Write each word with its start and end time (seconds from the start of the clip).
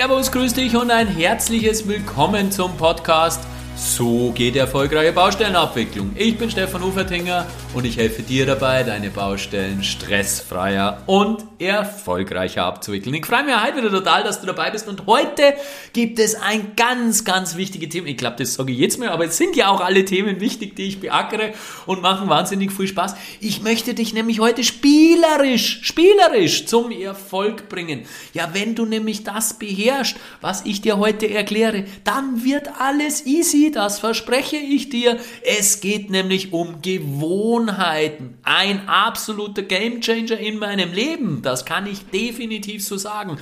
Servus, 0.00 0.32
grüß 0.32 0.54
dich 0.54 0.74
und 0.76 0.90
ein 0.90 1.08
herzliches 1.08 1.86
Willkommen 1.86 2.50
zum 2.50 2.74
Podcast 2.78 3.44
so 3.80 4.30
geht 4.32 4.56
erfolgreiche 4.56 5.12
Baustellenabwicklung. 5.12 6.10
Ich 6.14 6.36
bin 6.36 6.50
Stefan 6.50 6.82
Ufertinger 6.82 7.46
und 7.72 7.86
ich 7.86 7.96
helfe 7.96 8.22
dir 8.22 8.44
dabei, 8.44 8.82
deine 8.82 9.08
Baustellen 9.08 9.82
stressfreier 9.82 11.02
und 11.06 11.46
erfolgreicher 11.58 12.64
abzuwickeln. 12.64 13.14
Ich 13.14 13.24
freue 13.24 13.44
mich 13.44 13.54
heute 13.54 13.78
wieder 13.78 13.90
total, 13.90 14.22
dass 14.22 14.40
du 14.40 14.46
dabei 14.46 14.70
bist 14.70 14.86
und 14.86 15.06
heute 15.06 15.54
gibt 15.94 16.18
es 16.18 16.34
ein 16.34 16.72
ganz, 16.76 17.24
ganz 17.24 17.56
wichtiges 17.56 17.88
Thema. 17.88 18.08
Ich 18.08 18.18
glaube, 18.18 18.36
das 18.38 18.52
sage 18.52 18.72
ich 18.72 18.78
jetzt 18.78 18.98
mal, 18.98 19.08
aber 19.08 19.24
es 19.24 19.38
sind 19.38 19.56
ja 19.56 19.68
auch 19.68 19.80
alle 19.80 20.04
Themen 20.04 20.40
wichtig, 20.40 20.76
die 20.76 20.84
ich 20.84 21.00
beackere 21.00 21.52
und 21.86 22.02
machen 22.02 22.28
wahnsinnig 22.28 22.72
viel 22.72 22.86
Spaß. 22.86 23.14
Ich 23.40 23.62
möchte 23.62 23.94
dich 23.94 24.12
nämlich 24.12 24.40
heute 24.40 24.62
spielerisch, 24.62 25.80
spielerisch 25.84 26.66
zum 26.66 26.90
Erfolg 26.90 27.70
bringen. 27.70 28.02
Ja, 28.34 28.50
wenn 28.52 28.74
du 28.74 28.84
nämlich 28.84 29.24
das 29.24 29.54
beherrschst, 29.54 30.16
was 30.42 30.66
ich 30.66 30.82
dir 30.82 30.98
heute 30.98 31.30
erkläre, 31.30 31.84
dann 32.04 32.44
wird 32.44 32.68
alles 32.78 33.24
easy 33.24 33.69
das 33.72 33.98
verspreche 33.98 34.56
ich 34.56 34.88
dir. 34.88 35.18
Es 35.42 35.80
geht 35.80 36.10
nämlich 36.10 36.52
um 36.52 36.82
Gewohnheiten. 36.82 38.38
Ein 38.42 38.88
absoluter 38.88 39.62
Gamechanger 39.62 40.38
in 40.38 40.58
meinem 40.58 40.92
Leben. 40.92 41.42
Das 41.42 41.64
kann 41.64 41.86
ich 41.86 42.06
definitiv 42.06 42.84
so 42.84 42.96
sagen. 42.96 43.38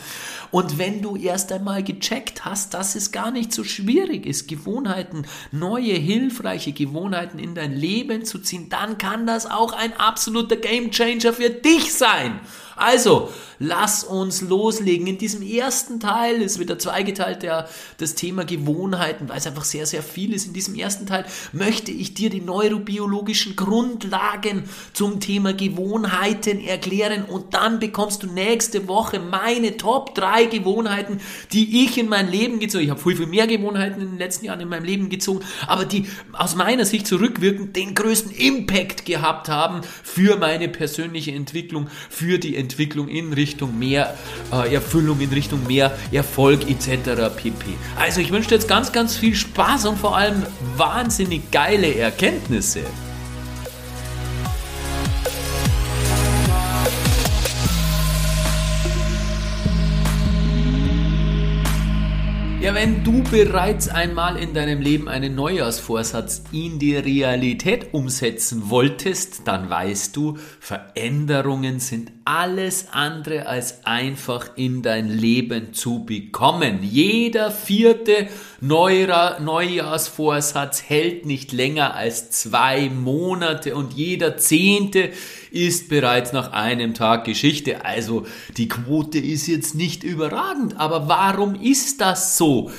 Und 0.50 0.78
wenn 0.78 1.02
du 1.02 1.16
erst 1.16 1.52
einmal 1.52 1.82
gecheckt 1.82 2.44
hast, 2.44 2.74
dass 2.74 2.94
es 2.94 3.12
gar 3.12 3.30
nicht 3.30 3.52
so 3.52 3.64
schwierig 3.64 4.26
ist, 4.26 4.48
Gewohnheiten, 4.48 5.26
neue, 5.52 5.94
hilfreiche 5.94 6.72
Gewohnheiten 6.72 7.38
in 7.38 7.54
dein 7.54 7.72
Leben 7.72 8.24
zu 8.24 8.38
ziehen, 8.38 8.68
dann 8.68 8.98
kann 8.98 9.26
das 9.26 9.50
auch 9.50 9.72
ein 9.72 9.92
absoluter 9.98 10.56
Gamechanger 10.56 11.32
für 11.32 11.50
dich 11.50 11.94
sein. 11.94 12.40
Also, 12.78 13.30
lass 13.58 14.04
uns 14.04 14.40
loslegen. 14.40 15.06
In 15.06 15.18
diesem 15.18 15.42
ersten 15.42 16.00
Teil 16.00 16.42
ist 16.42 16.58
wieder 16.58 16.78
zweigeteilt 16.78 17.42
der, 17.42 17.68
das 17.98 18.14
Thema 18.14 18.44
Gewohnheiten, 18.44 19.28
weil 19.28 19.38
es 19.38 19.46
einfach 19.46 19.64
sehr, 19.64 19.86
sehr 19.86 20.02
viel 20.02 20.32
ist. 20.32 20.46
In 20.46 20.52
diesem 20.52 20.74
ersten 20.74 21.06
Teil 21.06 21.24
möchte 21.52 21.90
ich 21.90 22.14
dir 22.14 22.30
die 22.30 22.40
neurobiologischen 22.40 23.56
Grundlagen 23.56 24.64
zum 24.92 25.20
Thema 25.20 25.52
Gewohnheiten 25.52 26.60
erklären 26.60 27.24
und 27.24 27.54
dann 27.54 27.80
bekommst 27.80 28.22
du 28.22 28.28
nächste 28.28 28.86
Woche 28.86 29.18
meine 29.18 29.76
Top 29.76 30.14
3 30.14 30.44
Gewohnheiten, 30.44 31.20
die 31.52 31.84
ich 31.84 31.98
in 31.98 32.08
mein 32.08 32.30
Leben 32.30 32.60
gezogen 32.60 32.78
habe. 32.78 32.84
Ich 32.84 32.90
habe 32.90 33.02
viel, 33.02 33.16
viel 33.16 33.26
mehr 33.26 33.46
Gewohnheiten 33.46 34.00
in 34.00 34.10
den 34.10 34.18
letzten 34.18 34.46
Jahren 34.46 34.60
in 34.60 34.68
meinem 34.68 34.84
Leben 34.84 35.08
gezogen, 35.08 35.40
aber 35.66 35.84
die 35.84 36.06
aus 36.32 36.54
meiner 36.54 36.84
Sicht 36.84 37.06
zurückwirkend 37.06 37.74
den 37.74 37.94
größten 37.94 38.30
Impact 38.30 39.04
gehabt 39.04 39.48
haben 39.48 39.80
für 40.04 40.36
meine 40.36 40.68
persönliche 40.68 41.32
Entwicklung, 41.32 41.88
für 42.08 42.38
die 42.38 42.54
Entwicklung 42.54 42.67
Entwicklung 42.68 43.08
in 43.08 43.32
Richtung 43.32 43.78
mehr 43.78 44.14
äh, 44.52 44.74
Erfüllung, 44.74 45.20
in 45.20 45.30
Richtung 45.30 45.66
mehr 45.66 45.96
Erfolg 46.12 46.68
etc. 46.68 47.34
pp. 47.34 47.64
Also 47.96 48.20
ich 48.20 48.30
wünsche 48.30 48.50
dir 48.50 48.56
jetzt 48.56 48.68
ganz, 48.68 48.92
ganz 48.92 49.16
viel 49.16 49.34
Spaß 49.34 49.86
und 49.86 49.98
vor 49.98 50.16
allem 50.16 50.42
wahnsinnig 50.76 51.50
geile 51.50 51.94
Erkenntnisse. 51.94 52.82
Ja, 62.60 62.74
wenn 62.74 63.04
du 63.04 63.22
bereits 63.22 63.88
einmal 63.88 64.36
in 64.36 64.52
deinem 64.52 64.80
Leben 64.80 65.08
einen 65.08 65.36
Neujahrsvorsatz 65.36 66.42
in 66.50 66.80
die 66.80 66.96
Realität 66.96 67.94
umsetzen 67.94 68.68
wolltest, 68.68 69.42
dann 69.46 69.70
weißt 69.70 70.16
du, 70.16 70.36
Veränderungen 70.58 71.78
sind 71.78 72.10
alles 72.24 72.88
andere 72.90 73.46
als 73.46 73.86
einfach 73.86 74.56
in 74.56 74.82
dein 74.82 75.08
Leben 75.08 75.72
zu 75.72 76.04
bekommen. 76.04 76.80
Jeder 76.82 77.52
vierte 77.52 78.26
Neujahrsvorsatz 78.60 80.82
hält 80.82 81.26
nicht 81.26 81.52
länger 81.52 81.94
als 81.94 82.32
zwei 82.32 82.90
Monate 82.90 83.76
und 83.76 83.92
jeder 83.92 84.36
zehnte 84.36 85.12
ist 85.52 85.88
bereits 85.88 86.32
nach 86.32 86.50
einem 86.52 86.94
Tag 86.94 87.24
Geschichte. 87.24 87.84
Also 87.84 88.26
die 88.56 88.66
Quote 88.68 89.18
ist 89.18 89.46
jetzt 89.46 89.76
nicht 89.76 90.02
überragend, 90.02 90.76
aber 90.78 91.08
warum 91.08 91.54
ist 91.54 92.00
das 92.00 92.36
so? 92.36 92.72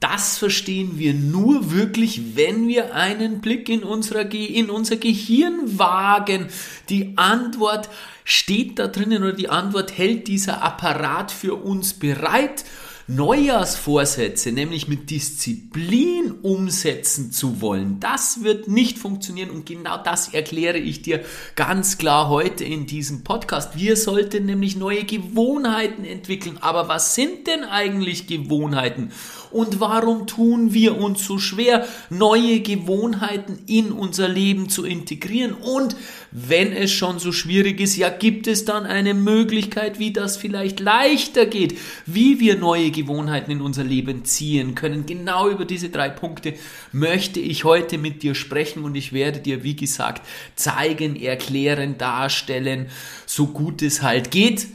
Das 0.00 0.38
verstehen 0.38 0.98
wir 0.98 1.12
nur 1.12 1.72
wirklich, 1.72 2.34
wenn 2.34 2.68
wir 2.68 2.94
einen 2.94 3.42
Blick 3.42 3.68
in, 3.68 3.82
unserer, 3.82 4.32
in 4.32 4.70
unser 4.70 4.96
Gehirn 4.96 5.78
wagen. 5.78 6.46
Die 6.88 7.12
Antwort 7.16 7.90
steht 8.24 8.78
da 8.78 8.88
drinnen 8.88 9.22
oder 9.22 9.34
die 9.34 9.50
Antwort 9.50 9.96
hält 9.96 10.26
dieser 10.26 10.62
Apparat 10.62 11.30
für 11.30 11.54
uns 11.54 11.92
bereit. 11.92 12.64
Neujahrsvorsätze, 13.10 14.52
nämlich 14.52 14.86
mit 14.86 15.10
Disziplin 15.10 16.32
umsetzen 16.42 17.32
zu 17.32 17.60
wollen, 17.60 17.98
das 17.98 18.44
wird 18.44 18.68
nicht 18.68 18.98
funktionieren 18.98 19.50
und 19.50 19.66
genau 19.66 20.00
das 20.00 20.32
erkläre 20.32 20.78
ich 20.78 21.02
dir 21.02 21.24
ganz 21.56 21.98
klar 21.98 22.28
heute 22.28 22.62
in 22.62 22.86
diesem 22.86 23.24
Podcast. 23.24 23.76
Wir 23.76 23.96
sollten 23.96 24.46
nämlich 24.46 24.76
neue 24.76 25.02
Gewohnheiten 25.02 26.04
entwickeln. 26.04 26.58
Aber 26.60 26.86
was 26.86 27.16
sind 27.16 27.48
denn 27.48 27.64
eigentlich 27.64 28.28
Gewohnheiten? 28.28 29.10
Und 29.50 29.80
warum 29.80 30.26
tun 30.26 30.72
wir 30.72 30.96
uns 30.98 31.24
so 31.24 31.38
schwer, 31.38 31.86
neue 32.08 32.60
Gewohnheiten 32.60 33.58
in 33.66 33.92
unser 33.92 34.28
Leben 34.28 34.68
zu 34.68 34.84
integrieren? 34.84 35.54
Und 35.54 35.96
wenn 36.30 36.72
es 36.72 36.92
schon 36.92 37.18
so 37.18 37.32
schwierig 37.32 37.80
ist, 37.80 37.96
ja, 37.96 38.08
gibt 38.08 38.46
es 38.46 38.64
dann 38.64 38.86
eine 38.86 39.14
Möglichkeit, 39.14 39.98
wie 39.98 40.12
das 40.12 40.36
vielleicht 40.36 40.78
leichter 40.78 41.46
geht, 41.46 41.76
wie 42.06 42.38
wir 42.38 42.56
neue 42.56 42.90
Gewohnheiten 42.90 43.50
in 43.50 43.60
unser 43.60 43.84
Leben 43.84 44.24
ziehen 44.24 44.74
können? 44.74 45.06
Genau 45.06 45.48
über 45.48 45.64
diese 45.64 45.88
drei 45.88 46.08
Punkte 46.08 46.54
möchte 46.92 47.40
ich 47.40 47.64
heute 47.64 47.98
mit 47.98 48.22
dir 48.22 48.34
sprechen 48.34 48.84
und 48.84 48.94
ich 48.94 49.12
werde 49.12 49.40
dir, 49.40 49.64
wie 49.64 49.76
gesagt, 49.76 50.26
zeigen, 50.54 51.16
erklären, 51.16 51.98
darstellen, 51.98 52.86
so 53.26 53.48
gut 53.48 53.82
es 53.82 54.02
halt 54.02 54.30
geht 54.30 54.68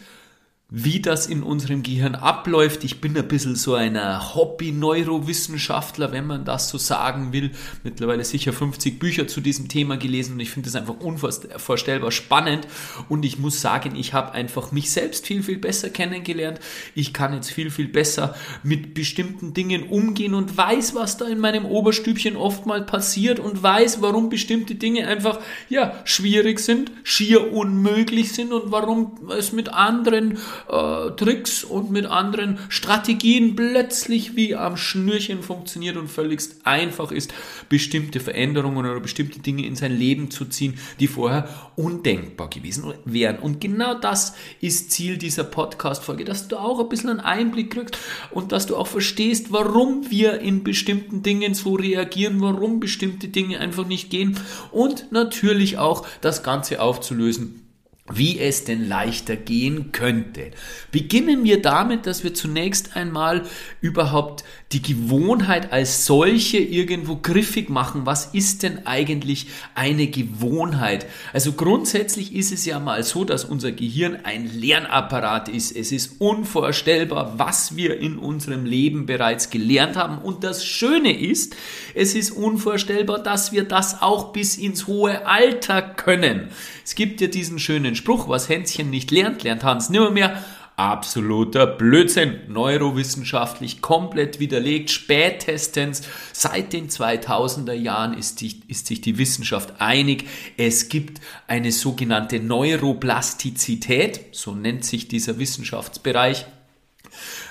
wie 0.78 1.00
das 1.00 1.26
in 1.26 1.42
unserem 1.42 1.84
Gehirn 1.84 2.16
abläuft. 2.16 2.84
Ich 2.84 3.00
bin 3.00 3.16
ein 3.16 3.30
bisschen 3.30 3.56
so 3.56 3.76
ein 3.76 3.98
Hobby-Neurowissenschaftler, 3.98 6.12
wenn 6.12 6.28
man 6.28 6.44
das 6.44 6.68
so 6.68 6.78
sagen 6.78 7.32
will. 7.32 7.52
Mittlerweile 7.86 8.26
sicher 8.26 8.52
50 8.52 9.00
Bücher 9.00 9.26
zu 9.26 9.40
diesem 9.40 9.70
Thema 9.70 9.96
gelesen 9.96 10.34
und 10.34 10.42
ich 10.42 10.52
finde 10.52 10.70
das 10.70 10.76
einfach 10.76 11.00
unvorstellbar 11.00 12.12
spannend. 12.12 12.68
Und 13.08 13.24
ich 13.24 13.40
muss 13.40 13.62
sagen, 13.62 13.96
ich 13.96 14.14
habe 14.14 14.34
einfach 14.34 14.74
mich 14.74 14.92
selbst 14.92 15.26
viel, 15.26 15.44
viel 15.44 15.60
besser 15.60 15.90
kennengelernt. 15.90 16.60
Ich 16.94 17.14
kann 17.14 17.34
jetzt 17.34 17.52
viel, 17.52 17.72
viel 17.72 17.88
besser 17.88 18.36
mit 18.62 18.94
bestimmten 18.94 19.54
Dingen 19.54 19.84
umgehen 19.84 20.34
und 20.34 20.58
weiß, 20.58 20.94
was 20.94 21.16
da 21.16 21.26
in 21.26 21.40
meinem 21.40 21.64
Oberstübchen 21.64 22.36
oft 22.36 22.66
mal 22.66 22.86
passiert 22.86 23.40
und 23.40 23.64
weiß, 23.64 24.02
warum 24.02 24.28
bestimmte 24.28 24.76
Dinge 24.76 25.08
einfach, 25.08 25.40
ja, 25.70 26.02
schwierig 26.04 26.60
sind, 26.60 26.92
schier 27.04 27.54
unmöglich 27.54 28.34
sind 28.34 28.52
und 28.52 28.74
warum 28.74 29.32
es 29.32 29.54
mit 29.54 29.70
anderen 29.70 30.38
äh, 30.70 31.12
Tricks 31.12 31.64
und 31.64 31.92
mit 31.92 32.06
anderen 32.06 32.60
Strategien 32.70 33.56
plötzlich 33.56 34.36
wie 34.36 34.56
am 34.56 34.78
Schnürchen 34.78 35.44
funktioniert 35.44 35.98
und 35.98 36.10
völligst 36.10 36.66
einfach 36.66 37.12
ist, 37.12 37.34
bestimmte 37.70 38.20
Veränderungen 38.20 38.86
oder 38.86 39.00
bestimmte 39.00 39.40
Dinge 39.40 39.66
in 39.66 39.76
sein 39.76 39.96
Leben 39.98 40.32
zu 40.32 40.46
ziehen, 40.46 40.78
die 41.00 41.08
vorher 41.08 41.50
undenkbar 41.76 42.50
gewesen 42.50 42.94
wären. 43.06 43.40
Und 43.40 43.62
genau 43.62 43.96
das 43.96 44.36
ist 44.62 44.92
Ziel 44.92 45.18
dieser 45.18 45.44
Podcast-Folge, 45.44 46.26
dass 46.26 46.48
du 46.48 46.58
auch 46.58 46.80
ein 46.80 46.90
bisschen 46.90 47.10
einen 47.10 47.20
Einblick 47.20 47.72
kriegst 47.72 47.98
und 48.32 48.52
dass 48.52 48.66
du 48.66 48.76
auch 48.76 48.88
verstehst, 48.88 49.52
warum 49.52 50.10
wir 50.10 50.40
in 50.40 50.64
bestimmten 50.64 51.24
Dingen 51.24 51.54
so 51.54 51.76
reagieren, 51.76 52.42
warum 52.42 52.80
bestimmte 52.80 53.28
Dinge 53.28 53.60
einfach 53.60 53.86
nicht 53.86 54.10
gehen 54.10 54.40
und 54.72 55.12
natürlich 55.12 55.78
auch 55.78 56.06
das 56.22 56.44
Ganze 56.44 56.82
aufzulösen 56.82 57.65
wie 58.08 58.40
es 58.40 58.66
denn 58.66 58.88
leichter 58.88 59.36
gehen 59.36 59.92
könnte. 59.92 60.52
Beginnen 60.92 61.44
wir 61.44 61.64
damit, 61.64 62.06
dass 62.06 62.24
wir 62.24 62.36
zunächst 62.36 62.96
einmal 62.96 63.44
überhaupt 63.82 64.44
die 64.74 64.82
Gewohnheit 64.84 65.74
als 65.74 66.06
solche 66.06 66.60
irgendwo 66.60 67.16
griffig 67.16 67.70
machen. 67.70 68.06
Was 68.06 68.28
ist 68.28 68.62
denn 68.62 68.86
eigentlich 68.86 69.48
eine 69.74 70.06
Gewohnheit? 70.06 71.08
Also 71.34 71.54
grundsätzlich 71.54 72.36
ist 72.36 72.52
es 72.52 72.66
ja 72.66 72.80
mal 72.80 73.02
so, 73.04 73.26
dass 73.26 73.44
unser 73.44 73.72
Gehirn 73.72 74.20
ein 74.24 74.52
Lernapparat 74.54 75.50
ist. 75.50 75.76
Es 75.76 75.92
ist 75.92 76.22
unvorstellbar, 76.22 77.40
was 77.40 77.76
wir 77.76 78.00
in 78.00 78.20
unserem 78.20 78.66
Leben 78.66 79.08
bereits 79.08 79.50
gelernt 79.50 79.96
haben. 79.96 80.20
Und 80.20 80.44
das 80.44 80.64
Schöne 80.64 81.18
ist, 81.18 81.56
es 81.96 82.14
ist 82.14 82.30
unvorstellbar, 82.32 83.18
dass 83.24 83.52
wir 83.52 83.64
das 83.64 84.04
auch 84.04 84.32
bis 84.32 84.58
ins 84.58 84.86
hohe 84.86 85.26
Alter 85.26 85.82
können. 85.82 86.50
Es 86.84 86.94
gibt 86.94 87.20
ja 87.20 87.28
diesen 87.28 87.58
schönen 87.58 87.95
Spruch, 87.96 88.28
was 88.28 88.50
Hänschen 88.50 88.90
nicht 88.90 89.12
lernt, 89.12 89.44
lernt 89.44 89.64
Hans 89.64 89.90
nimmer 89.90 90.12
mehr. 90.12 90.44
Absoluter 90.78 91.68
Blödsinn. 91.68 92.42
Neurowissenschaftlich 92.50 93.82
komplett 93.82 94.40
widerlegt. 94.42 94.92
Spätestens 94.92 96.02
seit 96.34 96.74
den 96.74 96.90
2000er 96.90 97.74
Jahren 97.74 98.14
ist, 98.14 98.42
die, 98.42 98.62
ist 98.68 98.88
sich 98.88 99.00
die 99.00 99.18
Wissenschaft 99.18 99.76
einig. 99.80 100.28
Es 100.58 100.90
gibt 100.90 101.22
eine 101.48 101.72
sogenannte 101.72 102.42
Neuroplastizität, 102.42 104.36
so 104.36 104.54
nennt 104.54 104.84
sich 104.84 105.08
dieser 105.08 105.40
Wissenschaftsbereich. 105.40 106.46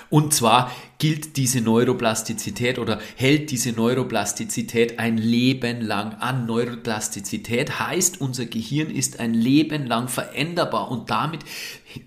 Und 0.09 0.33
zwar 0.33 0.71
gilt 0.97 1.35
diese 1.35 1.61
Neuroplastizität 1.61 2.79
oder 2.79 2.99
hält 3.15 3.51
diese 3.51 3.71
Neuroplastizität 3.71 4.99
ein 4.99 5.17
Leben 5.17 5.81
lang 5.81 6.13
an. 6.19 6.45
Neuroplastizität 6.45 7.79
heißt, 7.79 8.21
unser 8.21 8.45
Gehirn 8.45 8.89
ist 8.89 9.19
ein 9.19 9.33
Leben 9.33 9.85
lang 9.87 10.07
veränderbar 10.07 10.89
und 10.89 11.09
damit 11.09 11.41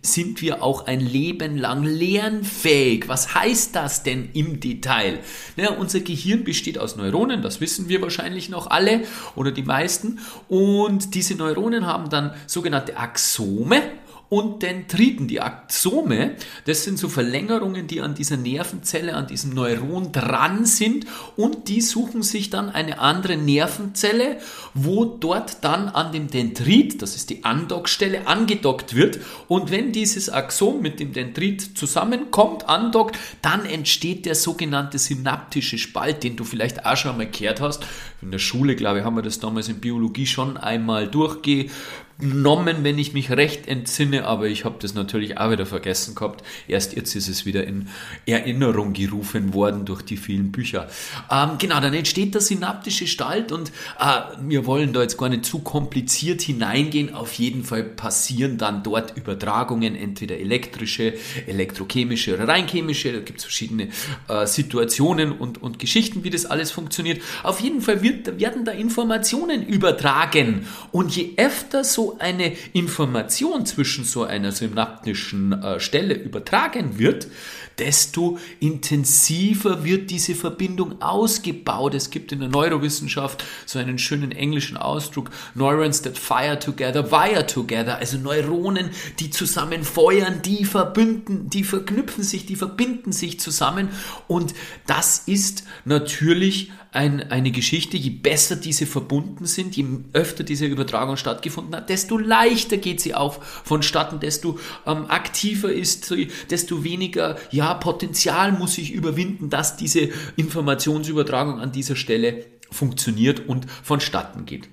sind 0.02 0.42
wir 0.42 0.62
auch 0.62 0.86
ein 0.86 1.00
Leben 1.00 1.56
lang 1.56 1.82
lernfähig. 1.82 3.08
Was 3.08 3.34
heißt 3.34 3.74
das 3.74 4.02
denn 4.02 4.30
im 4.32 4.60
Detail? 4.60 5.20
Naja, 5.56 5.72
unser 5.72 6.00
Gehirn 6.00 6.44
besteht 6.44 6.78
aus 6.78 6.96
Neuronen, 6.96 7.42
das 7.42 7.60
wissen 7.60 7.88
wir 7.88 8.00
wahrscheinlich 8.02 8.48
noch 8.48 8.68
alle 8.68 9.02
oder 9.34 9.50
die 9.50 9.62
meisten. 9.62 10.18
Und 10.48 11.14
diese 11.14 11.34
Neuronen 11.34 11.86
haben 11.86 12.10
dann 12.10 12.34
sogenannte 12.46 12.96
Axome 12.96 13.82
und 14.28 14.62
Dendriten, 14.62 15.26
die 15.26 15.40
Axome, 15.40 16.36
das 16.66 16.84
sind 16.84 16.98
so 16.98 17.08
Verlängerungen, 17.08 17.86
die 17.86 18.00
an 18.00 18.14
dieser 18.14 18.36
Nervenzelle, 18.36 19.14
an 19.14 19.26
diesem 19.26 19.54
Neuron 19.54 20.12
dran 20.12 20.66
sind 20.66 21.06
und 21.36 21.68
die 21.68 21.80
suchen 21.80 22.22
sich 22.22 22.50
dann 22.50 22.68
eine 22.68 22.98
andere 22.98 23.36
Nervenzelle, 23.36 24.38
wo 24.74 25.06
dort 25.06 25.64
dann 25.64 25.88
an 25.88 26.12
dem 26.12 26.28
Dendrit, 26.28 27.00
das 27.00 27.16
ist 27.16 27.30
die 27.30 27.44
Andockstelle, 27.44 28.26
angedockt 28.26 28.94
wird 28.94 29.18
und 29.48 29.70
wenn 29.70 29.92
dieses 29.92 30.28
Axom 30.28 30.82
mit 30.82 31.00
dem 31.00 31.12
Dendrit 31.12 31.78
zusammenkommt, 31.78 32.68
andockt, 32.68 33.18
dann 33.40 33.64
entsteht 33.64 34.26
der 34.26 34.34
sogenannte 34.34 34.98
synaptische 34.98 35.78
Spalt, 35.78 36.22
den 36.22 36.36
du 36.36 36.44
vielleicht 36.44 36.84
auch 36.84 36.96
schon 36.96 37.16
mal 37.16 37.30
gehört 37.30 37.60
hast. 37.60 37.86
In 38.20 38.30
der 38.30 38.38
Schule, 38.38 38.76
glaube 38.76 38.98
ich, 38.98 39.04
haben 39.04 39.16
wir 39.16 39.22
das 39.22 39.38
damals 39.38 39.68
in 39.68 39.80
Biologie 39.80 40.26
schon 40.26 40.56
einmal 40.56 41.08
durchge 41.08 41.70
genommen, 42.18 42.78
wenn 42.82 42.98
ich 42.98 43.12
mich 43.12 43.30
recht 43.30 43.68
entsinne, 43.68 44.24
aber 44.24 44.46
ich 44.46 44.64
habe 44.64 44.76
das 44.80 44.94
natürlich 44.94 45.38
auch 45.38 45.52
wieder 45.52 45.66
vergessen 45.66 46.16
gehabt. 46.16 46.44
Erst 46.66 46.96
jetzt 46.96 47.14
ist 47.14 47.28
es 47.28 47.46
wieder 47.46 47.64
in 47.64 47.88
Erinnerung 48.26 48.92
gerufen 48.92 49.54
worden 49.54 49.84
durch 49.84 50.02
die 50.02 50.16
vielen 50.16 50.50
Bücher. 50.50 50.88
Ähm, 51.30 51.50
genau, 51.58 51.80
dann 51.80 51.94
entsteht 51.94 52.34
der 52.34 52.40
synaptische 52.40 53.06
Stalt 53.06 53.52
und 53.52 53.70
äh, 54.00 54.20
wir 54.40 54.66
wollen 54.66 54.92
da 54.92 55.02
jetzt 55.02 55.16
gar 55.16 55.28
nicht 55.28 55.44
zu 55.44 55.60
kompliziert 55.60 56.42
hineingehen. 56.42 57.14
Auf 57.14 57.34
jeden 57.34 57.62
Fall 57.62 57.84
passieren 57.84 58.58
dann 58.58 58.82
dort 58.82 59.16
Übertragungen, 59.16 59.94
entweder 59.94 60.38
elektrische, 60.38 61.14
elektrochemische 61.46 62.34
oder 62.34 62.48
rein 62.48 62.66
chemische. 62.66 63.12
Da 63.12 63.20
gibt 63.20 63.38
es 63.38 63.44
verschiedene 63.44 63.90
äh, 64.26 64.44
Situationen 64.46 65.30
und, 65.30 65.62
und 65.62 65.78
Geschichten, 65.78 66.24
wie 66.24 66.30
das 66.30 66.46
alles 66.46 66.72
funktioniert. 66.72 67.22
Auf 67.44 67.60
jeden 67.60 67.80
Fall 67.80 68.02
wird, 68.02 68.40
werden 68.40 68.64
da 68.64 68.72
Informationen 68.72 69.64
übertragen 69.64 70.66
und 70.90 71.14
je 71.14 71.34
öfter 71.36 71.84
so 71.84 72.07
eine 72.18 72.56
Information 72.72 73.66
zwischen 73.66 74.04
so 74.04 74.24
einer 74.24 74.52
synaptischen 74.52 75.52
äh, 75.52 75.80
Stelle 75.80 76.14
übertragen 76.14 76.98
wird, 76.98 77.28
desto 77.78 78.38
intensiver 78.60 79.84
wird 79.84 80.10
diese 80.10 80.34
Verbindung 80.34 81.00
ausgebaut. 81.00 81.94
Es 81.94 82.10
gibt 82.10 82.32
in 82.32 82.40
der 82.40 82.48
Neurowissenschaft 82.48 83.44
so 83.66 83.78
einen 83.78 83.98
schönen 83.98 84.32
englischen 84.32 84.76
Ausdruck, 84.76 85.30
Neurons 85.54 86.02
that 86.02 86.18
fire 86.18 86.58
together, 86.58 87.10
wire 87.10 87.46
together, 87.46 87.98
also 87.98 88.18
Neuronen, 88.18 88.90
die 89.20 89.30
zusammen 89.30 89.84
feuern, 89.84 90.42
die 90.42 90.64
verbünden, 90.64 91.50
die 91.50 91.64
verknüpfen 91.64 92.24
sich, 92.24 92.46
die 92.46 92.56
verbinden 92.56 93.12
sich 93.12 93.40
zusammen. 93.40 93.88
Und 94.26 94.54
das 94.86 95.22
ist 95.26 95.64
natürlich 95.84 96.70
ein, 96.90 97.30
eine 97.30 97.50
Geschichte, 97.50 97.96
je 97.96 98.10
besser 98.10 98.56
diese 98.56 98.86
verbunden 98.86 99.46
sind, 99.46 99.76
je 99.76 99.84
öfter 100.14 100.42
diese 100.42 100.66
Übertragung 100.66 101.16
stattgefunden 101.16 101.76
hat, 101.76 101.90
desto 101.90 102.16
leichter 102.16 102.78
geht 102.78 103.00
sie 103.00 103.14
auch 103.14 103.42
vonstatten, 103.42 104.20
desto 104.20 104.58
ähm, 104.86 105.06
aktiver 105.08 105.70
ist 105.70 106.06
sie, 106.06 106.28
desto 106.50 106.84
weniger 106.84 107.36
ja, 107.50 107.67
Potenzial 107.74 108.52
muss 108.52 108.74
sich 108.74 108.92
überwinden, 108.92 109.50
dass 109.50 109.76
diese 109.76 110.08
Informationsübertragung 110.36 111.60
an 111.60 111.72
dieser 111.72 111.96
Stelle 111.96 112.44
funktioniert 112.70 113.48
und 113.48 113.70
vonstatten 113.70 114.46
geht. 114.46 114.68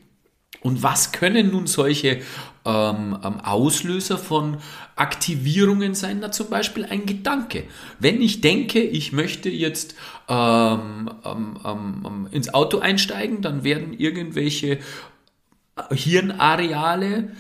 Und 0.62 0.81
was 0.81 1.12
können 1.12 1.51
nun 1.51 1.68
solche 1.68 2.21
ähm, 2.65 3.19
ähm, 3.24 3.39
Auslöser 3.42 4.18
von 4.18 4.57
Aktivierungen 4.95 5.94
sein? 5.94 6.18
Na, 6.21 6.31
zum 6.31 6.50
Beispiel 6.50 6.86
ein 6.86 7.06
Gedanke. 7.06 7.65
Wenn 8.00 8.19
ich 8.19 8.42
denke, 8.42 8.81
ich 8.81 9.12
möchte 9.12 9.50
jetzt 9.50 9.94
ähm, 10.27 11.12
ähm, 11.24 11.57
ähm 11.63 12.27
ins 12.31 12.51
Auto 12.51 12.80
einsteigen, 12.80 13.44
dann 13.44 13.63
werden 13.63 13.94
irgendwelche 13.94 14.80
Hirnareale 15.91 17.33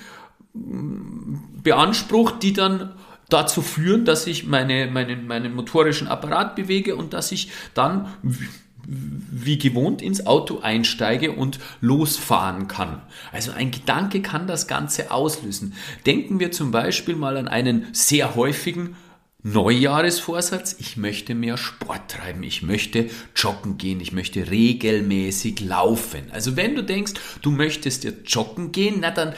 beansprucht, 0.53 2.43
die 2.43 2.53
dann 2.53 2.93
dazu 3.29 3.61
führen, 3.61 4.05
dass 4.05 4.27
ich 4.27 4.45
meine, 4.45 4.87
meinen, 4.87 5.27
meinen 5.27 5.53
motorischen 5.53 6.07
Apparat 6.07 6.55
bewege 6.55 6.95
und 6.95 7.13
dass 7.13 7.31
ich 7.31 7.51
dann 7.73 8.07
wie 8.87 9.57
gewohnt 9.57 10.01
ins 10.01 10.27
Auto 10.27 10.59
einsteige 10.59 11.31
und 11.31 11.59
losfahren 11.81 12.67
kann. 12.67 13.01
Also 13.31 13.51
ein 13.51 13.71
Gedanke 13.71 14.21
kann 14.21 14.47
das 14.47 14.67
Ganze 14.67 15.11
auslösen. 15.11 15.73
Denken 16.05 16.39
wir 16.39 16.51
zum 16.51 16.71
Beispiel 16.71 17.15
mal 17.15 17.37
an 17.37 17.47
einen 17.47 17.87
sehr 17.93 18.35
häufigen 18.35 18.95
Neujahresvorsatz, 19.47 20.75
ich 20.79 20.97
möchte 20.97 21.35
mehr 21.35 21.57
Sport 21.57 22.09
treiben, 22.09 22.41
ich 22.41 22.63
möchte 22.63 23.11
joggen 23.35 23.77
gehen, 23.77 24.01
ich 24.01 24.11
möchte 24.11 24.49
regelmäßig 24.49 25.59
laufen. 25.59 26.31
Also 26.31 26.55
wenn 26.55 26.73
du 26.73 26.83
denkst, 26.83 27.13
du 27.43 27.51
möchtest 27.51 28.05
jetzt 28.05 28.33
joggen 28.33 28.71
gehen, 28.71 28.97
na 29.01 29.11
dann 29.11 29.33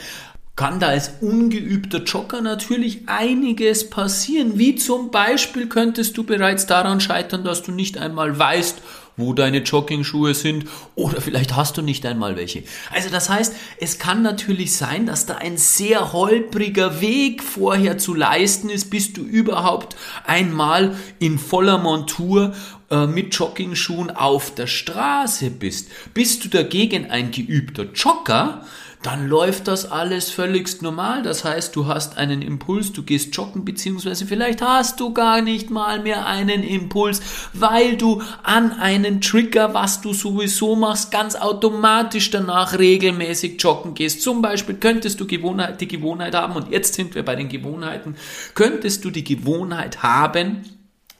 kann 0.58 0.80
da 0.80 0.88
als 0.88 1.12
ungeübter 1.20 2.02
Jogger 2.02 2.40
natürlich 2.40 3.02
einiges 3.06 3.88
passieren. 3.88 4.58
Wie 4.58 4.74
zum 4.74 5.12
Beispiel 5.12 5.68
könntest 5.68 6.18
du 6.18 6.24
bereits 6.24 6.66
daran 6.66 7.00
scheitern, 7.00 7.44
dass 7.44 7.62
du 7.62 7.70
nicht 7.70 7.96
einmal 7.96 8.36
weißt, 8.36 8.82
wo 9.16 9.34
deine 9.34 9.58
Jogging-Schuhe 9.58 10.34
sind 10.34 10.64
oder 10.96 11.20
vielleicht 11.20 11.54
hast 11.54 11.76
du 11.76 11.82
nicht 11.82 12.04
einmal 12.04 12.36
welche. 12.36 12.64
Also 12.92 13.08
das 13.08 13.30
heißt, 13.30 13.54
es 13.80 14.00
kann 14.00 14.22
natürlich 14.22 14.76
sein, 14.76 15.06
dass 15.06 15.26
da 15.26 15.36
ein 15.36 15.58
sehr 15.58 16.12
holpriger 16.12 17.00
Weg 17.00 17.44
vorher 17.44 17.96
zu 17.98 18.14
leisten 18.14 18.68
ist, 18.68 18.90
bis 18.90 19.12
du 19.12 19.22
überhaupt 19.22 19.94
einmal 20.26 20.96
in 21.20 21.38
voller 21.38 21.78
Montur 21.78 22.52
äh, 22.90 23.06
mit 23.06 23.32
Jogging-Schuhen 23.32 24.10
auf 24.10 24.54
der 24.54 24.66
Straße 24.66 25.50
bist. 25.50 25.88
Bist 26.14 26.44
du 26.44 26.48
dagegen 26.48 27.10
ein 27.10 27.30
geübter 27.30 27.84
Jogger, 27.94 28.64
dann 29.02 29.28
läuft 29.28 29.68
das 29.68 29.90
alles 29.90 30.30
völligst 30.30 30.82
normal. 30.82 31.22
Das 31.22 31.44
heißt, 31.44 31.74
du 31.76 31.86
hast 31.86 32.18
einen 32.18 32.42
Impuls, 32.42 32.92
du 32.92 33.02
gehst 33.02 33.34
joggen, 33.36 33.64
beziehungsweise 33.64 34.26
vielleicht 34.26 34.60
hast 34.60 34.98
du 35.00 35.12
gar 35.12 35.40
nicht 35.40 35.70
mal 35.70 36.00
mehr 36.00 36.26
einen 36.26 36.62
Impuls, 36.62 37.20
weil 37.52 37.96
du 37.96 38.22
an 38.42 38.72
einen 38.72 39.20
Trigger, 39.20 39.72
was 39.74 40.00
du 40.00 40.12
sowieso 40.12 40.74
machst, 40.74 41.10
ganz 41.10 41.36
automatisch 41.36 42.30
danach 42.30 42.78
regelmäßig 42.78 43.62
joggen 43.62 43.94
gehst. 43.94 44.22
Zum 44.22 44.42
Beispiel 44.42 44.76
könntest 44.76 45.20
du 45.20 45.26
Gewohnheit, 45.26 45.80
die 45.80 45.88
Gewohnheit 45.88 46.34
haben, 46.34 46.56
und 46.56 46.70
jetzt 46.70 46.94
sind 46.94 47.14
wir 47.14 47.24
bei 47.24 47.36
den 47.36 47.48
Gewohnheiten, 47.48 48.16
könntest 48.54 49.04
du 49.04 49.10
die 49.10 49.24
Gewohnheit 49.24 50.02
haben, 50.02 50.77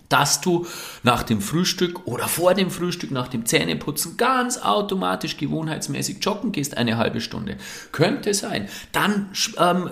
dass 0.09 0.41
du 0.41 0.67
nach 1.03 1.23
dem 1.23 1.41
Frühstück 1.41 2.07
oder 2.07 2.29
vor 2.29 2.55
dem 2.55 2.71
Frühstück, 2.71 3.11
nach 3.11 3.29
dem 3.29 3.47
Zähneputzen 3.47 4.17
ganz 4.17 4.59
automatisch 4.59 5.37
gewohnheitsmäßig 5.37 6.19
joggen 6.23 6.53
gehst, 6.53 6.77
eine 6.77 6.97
halbe 6.97 7.21
Stunde. 7.21 7.57
Könnte 7.93 8.33
sein. 8.35 8.69
Dann 8.93 9.31
ähm, 9.59 9.91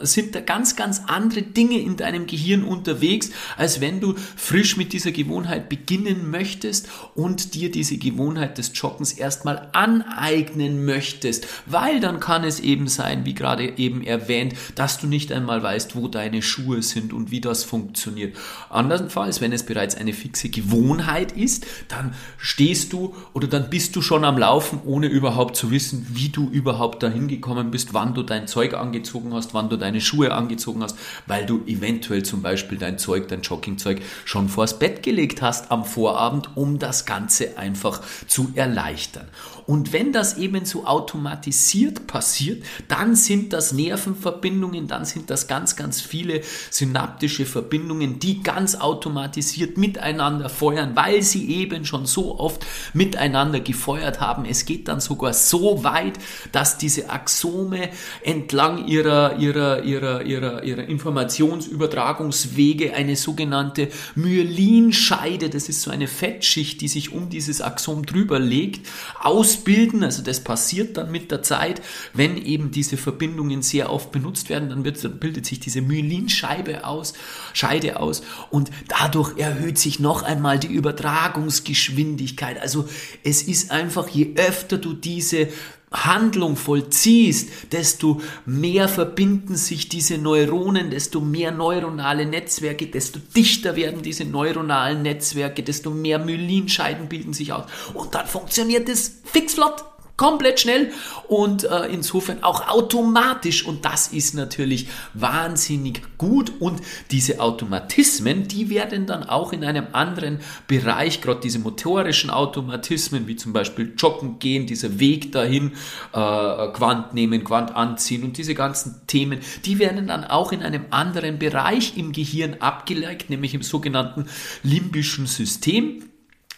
sind 0.00 0.34
da 0.34 0.40
ganz, 0.40 0.76
ganz 0.76 1.02
andere 1.06 1.42
Dinge 1.42 1.78
in 1.78 1.96
deinem 1.96 2.26
Gehirn 2.26 2.64
unterwegs, 2.64 3.30
als 3.56 3.80
wenn 3.80 4.00
du 4.00 4.14
frisch 4.36 4.76
mit 4.76 4.92
dieser 4.92 5.12
Gewohnheit 5.12 5.68
beginnen 5.68 6.30
möchtest 6.30 6.88
und 7.14 7.54
dir 7.54 7.70
diese 7.70 7.96
Gewohnheit 7.96 8.58
des 8.58 8.72
Joggens 8.74 9.12
erstmal 9.12 9.68
aneignen 9.72 10.84
möchtest. 10.84 11.46
Weil 11.66 12.00
dann 12.00 12.20
kann 12.20 12.44
es 12.44 12.60
eben 12.60 12.88
sein, 12.88 13.24
wie 13.24 13.34
gerade 13.34 13.78
eben 13.78 14.02
erwähnt, 14.02 14.54
dass 14.74 14.98
du 14.98 15.06
nicht 15.06 15.32
einmal 15.32 15.62
weißt, 15.62 15.96
wo 15.96 16.08
deine 16.08 16.42
Schuhe 16.42 16.82
sind 16.82 17.12
und 17.12 17.30
wie 17.30 17.40
das 17.40 17.64
funktioniert. 17.64 18.36
Andernfalls, 18.68 19.40
wenn 19.40 19.53
es 19.54 19.64
bereits 19.64 19.94
eine 19.94 20.12
fixe 20.12 20.48
Gewohnheit 20.48 21.32
ist, 21.32 21.66
dann 21.88 22.14
stehst 22.36 22.92
du 22.92 23.14
oder 23.32 23.46
dann 23.46 23.70
bist 23.70 23.96
du 23.96 24.02
schon 24.02 24.24
am 24.24 24.38
Laufen, 24.38 24.80
ohne 24.84 25.06
überhaupt 25.06 25.56
zu 25.56 25.70
wissen, 25.70 26.06
wie 26.10 26.28
du 26.28 26.48
überhaupt 26.48 27.02
dahin 27.02 27.28
gekommen 27.28 27.70
bist, 27.70 27.94
wann 27.94 28.14
du 28.14 28.22
dein 28.22 28.46
Zeug 28.46 28.74
angezogen 28.74 29.32
hast, 29.32 29.54
wann 29.54 29.68
du 29.68 29.76
deine 29.76 30.00
Schuhe 30.00 30.32
angezogen 30.32 30.82
hast, 30.82 30.96
weil 31.26 31.46
du 31.46 31.62
eventuell 31.66 32.22
zum 32.22 32.42
Beispiel 32.42 32.78
dein 32.78 32.98
Zeug, 32.98 33.28
dein 33.28 33.42
Joggingzeug 33.42 34.02
schon 34.24 34.48
vors 34.48 34.78
Bett 34.78 35.02
gelegt 35.02 35.42
hast 35.42 35.70
am 35.70 35.84
Vorabend, 35.84 36.56
um 36.56 36.78
das 36.78 37.06
Ganze 37.06 37.56
einfach 37.58 38.00
zu 38.26 38.50
erleichtern. 38.54 39.28
Und 39.66 39.92
wenn 39.92 40.12
das 40.12 40.36
eben 40.36 40.64
so 40.66 40.84
automatisiert 40.84 42.06
passiert, 42.06 42.64
dann 42.88 43.16
sind 43.16 43.52
das 43.52 43.72
Nervenverbindungen, 43.72 44.88
dann 44.88 45.04
sind 45.04 45.30
das 45.30 45.46
ganz, 45.46 45.74
ganz 45.76 46.00
viele 46.00 46.42
synaptische 46.70 47.46
Verbindungen, 47.46 48.18
die 48.18 48.42
ganz 48.42 48.74
automatisiert 48.74 49.43
automatisiert 49.44 49.76
miteinander 49.76 50.48
feuern, 50.48 50.92
weil 50.94 51.22
sie 51.22 51.50
eben 51.50 51.84
schon 51.84 52.06
so 52.06 52.38
oft 52.38 52.64
miteinander 52.92 53.58
gefeuert 53.60 54.20
haben. 54.20 54.44
Es 54.44 54.64
geht 54.64 54.86
dann 54.88 54.98
sogar 55.00 55.32
so 55.32 55.84
weit, 55.84 56.14
dass 56.52 56.78
diese 56.78 57.10
Axome 57.10 57.90
entlang 58.22 58.86
ihrer, 58.86 59.36
ihrer, 59.38 59.82
ihrer, 59.84 60.22
ihrer, 60.22 60.64
ihrer 60.64 60.84
Informationsübertragungswege 60.84 62.94
eine 62.94 63.16
sogenannte 63.16 63.88
Myelinscheide, 64.14 65.50
das 65.50 65.68
ist 65.68 65.82
so 65.82 65.90
eine 65.90 66.06
Fettschicht, 66.06 66.80
die 66.80 66.86
sich 66.88 67.12
um 67.12 67.28
dieses 67.28 67.60
Axom 67.60 68.06
drüber 68.06 68.38
legt, 68.38 68.86
ausbilden. 69.20 70.04
Also 70.04 70.22
das 70.22 70.40
passiert 70.40 70.96
dann 70.96 71.10
mit 71.10 71.30
der 71.30 71.42
Zeit, 71.42 71.82
wenn 72.12 72.38
eben 72.38 72.70
diese 72.70 72.96
Verbindungen 72.96 73.60
sehr 73.62 73.92
oft 73.92 74.12
benutzt 74.12 74.48
werden, 74.48 74.70
dann, 74.70 74.84
wird, 74.84 75.04
dann 75.04 75.18
bildet 75.18 75.44
sich 75.46 75.58
diese 75.60 75.82
Myelinscheibe 75.82 76.86
aus, 76.86 77.14
Scheide 77.52 78.00
aus 78.00 78.22
und 78.50 78.70
dadurch 78.88 79.33
erhöht 79.36 79.78
sich 79.78 80.00
noch 80.00 80.22
einmal 80.22 80.58
die 80.58 80.68
Übertragungsgeschwindigkeit. 80.68 82.60
Also 82.60 82.88
es 83.22 83.42
ist 83.42 83.70
einfach, 83.70 84.08
je 84.08 84.34
öfter 84.36 84.78
du 84.78 84.92
diese 84.92 85.48
Handlung 85.94 86.56
vollziehst, 86.56 87.50
desto 87.72 88.20
mehr 88.46 88.88
verbinden 88.88 89.56
sich 89.56 89.88
diese 89.88 90.18
Neuronen, 90.18 90.90
desto 90.90 91.20
mehr 91.20 91.52
neuronale 91.52 92.26
Netzwerke, 92.26 92.86
desto 92.86 93.20
dichter 93.36 93.76
werden 93.76 94.02
diese 94.02 94.24
neuronalen 94.24 95.02
Netzwerke, 95.02 95.62
desto 95.62 95.90
mehr 95.90 96.18
Myelinscheiden 96.18 97.08
bilden 97.08 97.32
sich 97.32 97.52
aus. 97.52 97.66
Und 97.94 98.14
dann 98.14 98.26
funktioniert 98.26 98.88
es 98.88 99.20
fixflott 99.24 99.84
komplett 100.16 100.60
schnell 100.60 100.92
und 101.28 101.64
äh, 101.64 101.86
insofern 101.86 102.44
auch 102.44 102.68
automatisch 102.68 103.66
und 103.66 103.84
das 103.84 104.08
ist 104.08 104.34
natürlich 104.34 104.86
wahnsinnig 105.12 106.02
gut 106.18 106.52
und 106.60 106.80
diese 107.10 107.40
Automatismen, 107.40 108.46
die 108.46 108.70
werden 108.70 109.06
dann 109.06 109.24
auch 109.24 109.52
in 109.52 109.64
einem 109.64 109.88
anderen 109.92 110.38
Bereich, 110.68 111.20
gerade 111.20 111.40
diese 111.40 111.58
motorischen 111.58 112.30
Automatismen, 112.30 113.26
wie 113.26 113.36
zum 113.36 113.52
Beispiel 113.52 113.94
Joggen 113.96 114.38
gehen, 114.38 114.66
dieser 114.66 115.00
Weg 115.00 115.32
dahin, 115.32 115.72
äh, 116.12 116.68
Quant 116.72 117.12
nehmen, 117.12 117.42
Quant 117.42 117.74
anziehen 117.74 118.22
und 118.22 118.38
diese 118.38 118.54
ganzen 118.54 119.06
Themen, 119.08 119.40
die 119.64 119.80
werden 119.80 120.06
dann 120.06 120.24
auch 120.24 120.52
in 120.52 120.62
einem 120.62 120.86
anderen 120.90 121.40
Bereich 121.40 121.96
im 121.96 122.12
Gehirn 122.12 122.56
abgeleitet, 122.60 123.30
nämlich 123.30 123.54
im 123.54 123.62
sogenannten 123.62 124.26
limbischen 124.62 125.26
System. 125.26 126.02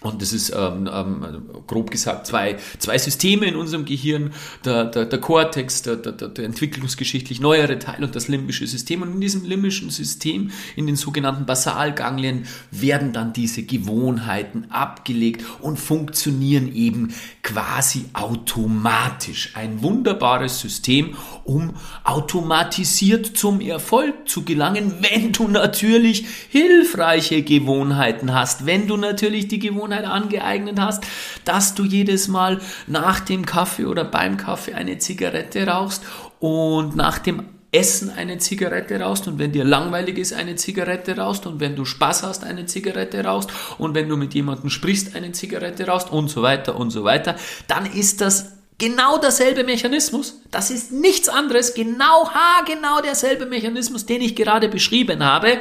Und 0.02 0.20
das 0.20 0.34
ist 0.34 0.52
ähm, 0.54 0.88
ähm, 0.92 1.24
grob 1.66 1.90
gesagt 1.90 2.26
zwei, 2.26 2.58
zwei 2.78 2.98
Systeme 2.98 3.46
in 3.46 3.56
unserem 3.56 3.86
Gehirn, 3.86 4.34
der, 4.62 4.84
der, 4.84 5.06
der 5.06 5.20
Cortex, 5.20 5.80
der, 5.80 5.96
der, 5.96 6.12
der 6.12 6.44
entwicklungsgeschichtlich 6.44 7.40
neuere 7.40 7.78
Teil 7.78 8.04
und 8.04 8.14
das 8.14 8.28
limbische 8.28 8.66
System. 8.66 9.00
Und 9.00 9.14
in 9.14 9.20
diesem 9.22 9.44
limbischen 9.46 9.88
System, 9.88 10.50
in 10.76 10.86
den 10.86 10.96
sogenannten 10.96 11.46
Basalganglien, 11.46 12.44
werden 12.70 13.14
dann 13.14 13.32
diese 13.32 13.62
Gewohnheiten 13.62 14.66
abgelegt 14.70 15.42
und 15.62 15.78
funktionieren 15.78 16.74
eben 16.74 17.14
quasi 17.42 18.04
automatisch. 18.12 19.52
Ein 19.54 19.82
wunderbares 19.82 20.60
System, 20.60 21.16
um 21.44 21.72
automatisiert 22.04 23.38
zum 23.38 23.62
Erfolg 23.62 24.28
zu 24.28 24.44
gelangen, 24.44 24.92
wenn 25.00 25.32
du 25.32 25.48
natürlich 25.48 26.26
hilfreiche 26.50 27.42
Gewohnheiten 27.42 28.34
hast, 28.34 28.66
wenn 28.66 28.86
du 28.86 28.98
natürlich 28.98 29.48
die 29.48 29.58
Gewohnheiten 29.58 29.85
Gewohnheit 29.86 30.04
angeeignet 30.04 30.80
hast, 30.80 31.04
dass 31.44 31.74
du 31.74 31.84
jedes 31.84 32.28
Mal 32.28 32.60
nach 32.86 33.20
dem 33.20 33.46
Kaffee 33.46 33.84
oder 33.84 34.04
beim 34.04 34.36
Kaffee 34.36 34.74
eine 34.74 34.98
Zigarette 34.98 35.66
rauchst 35.66 36.02
und 36.40 36.96
nach 36.96 37.18
dem 37.18 37.44
Essen 37.72 38.10
eine 38.10 38.38
Zigarette 38.38 39.00
rauchst 39.00 39.28
und 39.28 39.38
wenn 39.38 39.52
dir 39.52 39.64
langweilig 39.64 40.18
ist, 40.18 40.32
eine 40.32 40.56
Zigarette 40.56 41.16
rauchst 41.16 41.46
und 41.46 41.60
wenn 41.60 41.76
du 41.76 41.84
Spaß 41.84 42.22
hast, 42.22 42.44
eine 42.44 42.66
Zigarette 42.66 43.22
rauchst 43.24 43.50
und 43.78 43.94
wenn 43.94 44.08
du 44.08 44.16
mit 44.16 44.34
jemandem 44.34 44.70
sprichst, 44.70 45.14
eine 45.14 45.32
Zigarette 45.32 45.86
rauchst 45.86 46.10
und 46.10 46.28
so 46.28 46.42
weiter 46.42 46.76
und 46.76 46.90
so 46.90 47.04
weiter, 47.04 47.36
dann 47.68 47.86
ist 47.86 48.20
das 48.20 48.52
genau 48.78 49.18
derselbe 49.18 49.64
Mechanismus. 49.64 50.40
Das 50.50 50.70
ist 50.70 50.92
nichts 50.92 51.28
anderes, 51.28 51.74
genau, 51.74 52.30
ha, 52.30 52.64
genau 52.66 53.00
derselbe 53.02 53.46
Mechanismus, 53.46 54.06
den 54.06 54.22
ich 54.22 54.34
gerade 54.34 54.68
beschrieben 54.68 55.24
habe. 55.24 55.58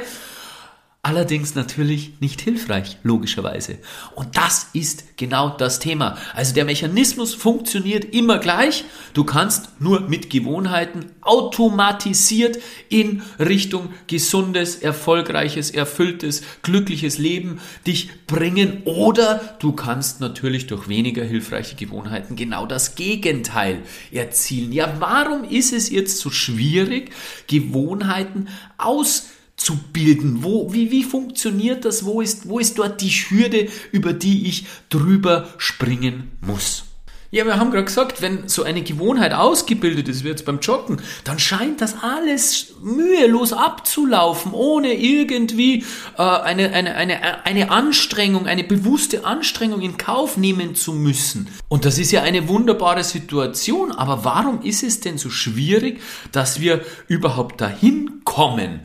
Allerdings 1.06 1.54
natürlich 1.54 2.14
nicht 2.18 2.40
hilfreich, 2.40 2.98
logischerweise. 3.04 3.78
Und 4.16 4.36
das 4.36 4.70
ist 4.72 5.16
genau 5.16 5.50
das 5.50 5.78
Thema. 5.78 6.18
Also 6.34 6.52
der 6.52 6.64
Mechanismus 6.64 7.32
funktioniert 7.32 8.12
immer 8.12 8.38
gleich. 8.38 8.82
Du 9.14 9.22
kannst 9.22 9.68
nur 9.78 10.00
mit 10.00 10.30
Gewohnheiten 10.30 11.06
automatisiert 11.20 12.58
in 12.88 13.22
Richtung 13.38 13.94
gesundes, 14.08 14.74
erfolgreiches, 14.74 15.70
erfülltes, 15.70 16.42
glückliches 16.62 17.18
Leben 17.18 17.60
dich 17.86 18.10
bringen. 18.26 18.82
Oder 18.84 19.56
du 19.60 19.70
kannst 19.70 20.20
natürlich 20.20 20.66
durch 20.66 20.88
weniger 20.88 21.22
hilfreiche 21.22 21.76
Gewohnheiten 21.76 22.34
genau 22.34 22.66
das 22.66 22.96
Gegenteil 22.96 23.82
erzielen. 24.10 24.72
Ja, 24.72 24.96
warum 24.98 25.44
ist 25.44 25.72
es 25.72 25.88
jetzt 25.88 26.18
so 26.18 26.30
schwierig, 26.30 27.12
Gewohnheiten 27.46 28.48
aus 28.76 29.28
zu 29.56 29.76
bilden? 29.92 30.42
Wo, 30.42 30.72
wie, 30.72 30.90
wie 30.90 31.04
funktioniert 31.04 31.84
das? 31.84 32.04
Wo 32.04 32.20
ist, 32.20 32.48
wo 32.48 32.58
ist 32.58 32.78
dort 32.78 33.00
die 33.00 33.10
Hürde, 33.10 33.68
über 33.92 34.12
die 34.12 34.46
ich 34.48 34.66
drüber 34.88 35.48
springen 35.58 36.32
muss? 36.40 36.84
Ja, 37.32 37.44
wir 37.44 37.58
haben 37.58 37.72
gerade 37.72 37.84
gesagt, 37.84 38.22
wenn 38.22 38.48
so 38.48 38.62
eine 38.62 38.82
Gewohnheit 38.82 39.32
ausgebildet 39.32 40.08
ist, 40.08 40.22
wie 40.22 40.28
jetzt 40.28 40.44
beim 40.44 40.60
Joggen, 40.60 41.02
dann 41.24 41.40
scheint 41.40 41.80
das 41.80 41.96
alles 42.02 42.74
mühelos 42.80 43.52
abzulaufen, 43.52 44.52
ohne 44.54 44.94
irgendwie 44.94 45.84
äh, 46.16 46.22
eine, 46.22 46.72
eine, 46.72 46.94
eine, 46.94 47.44
eine 47.44 47.70
Anstrengung, 47.70 48.46
eine 48.46 48.62
bewusste 48.62 49.24
Anstrengung 49.24 49.80
in 49.80 49.96
Kauf 49.96 50.36
nehmen 50.36 50.76
zu 50.76 50.92
müssen. 50.92 51.48
Und 51.68 51.84
das 51.84 51.98
ist 51.98 52.12
ja 52.12 52.22
eine 52.22 52.48
wunderbare 52.48 53.02
Situation, 53.02 53.90
aber 53.90 54.24
warum 54.24 54.62
ist 54.62 54.84
es 54.84 55.00
denn 55.00 55.18
so 55.18 55.28
schwierig, 55.28 56.00
dass 56.30 56.60
wir 56.60 56.82
überhaupt 57.08 57.60
dahin 57.60 58.20
kommen? 58.24 58.80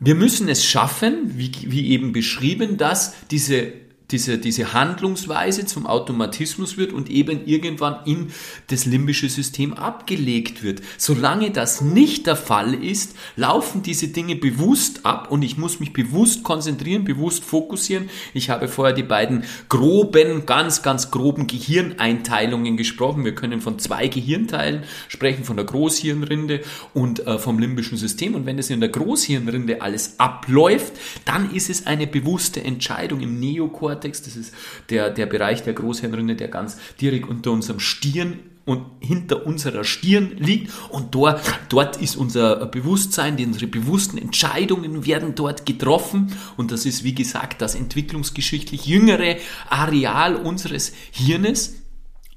Wir 0.00 0.14
müssen 0.14 0.48
es 0.48 0.64
schaffen, 0.64 1.32
wie, 1.36 1.52
wie 1.66 1.90
eben 1.90 2.12
beschrieben, 2.12 2.78
dass 2.78 3.14
diese 3.30 3.72
diese, 4.10 4.38
diese 4.38 4.72
Handlungsweise 4.72 5.66
zum 5.66 5.86
Automatismus 5.86 6.76
wird 6.76 6.92
und 6.92 7.08
eben 7.10 7.46
irgendwann 7.46 8.04
in 8.04 8.32
das 8.68 8.84
limbische 8.86 9.28
System 9.28 9.72
abgelegt 9.72 10.62
wird. 10.62 10.82
Solange 10.98 11.50
das 11.50 11.80
nicht 11.80 12.26
der 12.26 12.36
Fall 12.36 12.74
ist, 12.74 13.14
laufen 13.36 13.82
diese 13.82 14.08
Dinge 14.08 14.36
bewusst 14.36 15.06
ab 15.06 15.30
und 15.30 15.42
ich 15.42 15.56
muss 15.56 15.80
mich 15.80 15.92
bewusst 15.92 16.42
konzentrieren, 16.42 17.04
bewusst 17.04 17.44
fokussieren. 17.44 18.10
Ich 18.34 18.50
habe 18.50 18.68
vorher 18.68 18.94
die 18.94 19.02
beiden 19.02 19.44
groben, 19.68 20.46
ganz, 20.46 20.82
ganz 20.82 21.10
groben 21.10 21.46
Gehirneinteilungen 21.46 22.76
gesprochen. 22.76 23.24
Wir 23.24 23.34
können 23.34 23.60
von 23.60 23.78
zwei 23.78 24.08
Gehirnteilen 24.08 24.82
sprechen, 25.08 25.44
von 25.44 25.56
der 25.56 25.66
Großhirnrinde 25.66 26.60
und 26.94 27.26
äh, 27.26 27.38
vom 27.38 27.58
limbischen 27.58 27.98
System. 27.98 28.34
Und 28.34 28.46
wenn 28.46 28.58
es 28.58 28.70
in 28.70 28.80
der 28.80 28.88
Großhirnrinde 28.88 29.82
alles 29.82 30.18
abläuft, 30.18 30.92
dann 31.24 31.54
ist 31.54 31.70
es 31.70 31.86
eine 31.86 32.06
bewusste 32.06 32.62
Entscheidung 32.62 33.20
im 33.20 33.38
Neokortex 33.38 33.99
Cortex, 34.00 34.22
das 34.22 34.36
ist 34.36 34.54
der, 34.88 35.10
der 35.10 35.26
Bereich 35.26 35.62
der 35.62 35.74
Großhirnrinde, 35.74 36.34
der 36.34 36.48
ganz 36.48 36.78
direkt 37.00 37.28
unter 37.28 37.50
unserem 37.52 37.80
Stirn 37.80 38.38
und 38.64 38.84
hinter 39.00 39.46
unserer 39.46 39.84
Stirn 39.84 40.32
liegt. 40.38 40.72
Und 40.90 41.14
dort, 41.14 41.40
dort 41.68 42.00
ist 42.00 42.16
unser 42.16 42.66
Bewusstsein, 42.66 43.36
unsere 43.44 43.66
bewussten 43.66 44.16
Entscheidungen 44.16 45.04
werden 45.04 45.34
dort 45.34 45.66
getroffen. 45.66 46.32
Und 46.56 46.72
das 46.72 46.86
ist 46.86 47.04
wie 47.04 47.14
gesagt 47.14 47.60
das 47.60 47.74
entwicklungsgeschichtlich 47.74 48.86
jüngere 48.86 49.36
Areal 49.68 50.36
unseres 50.36 50.92
Hirnes 51.10 51.79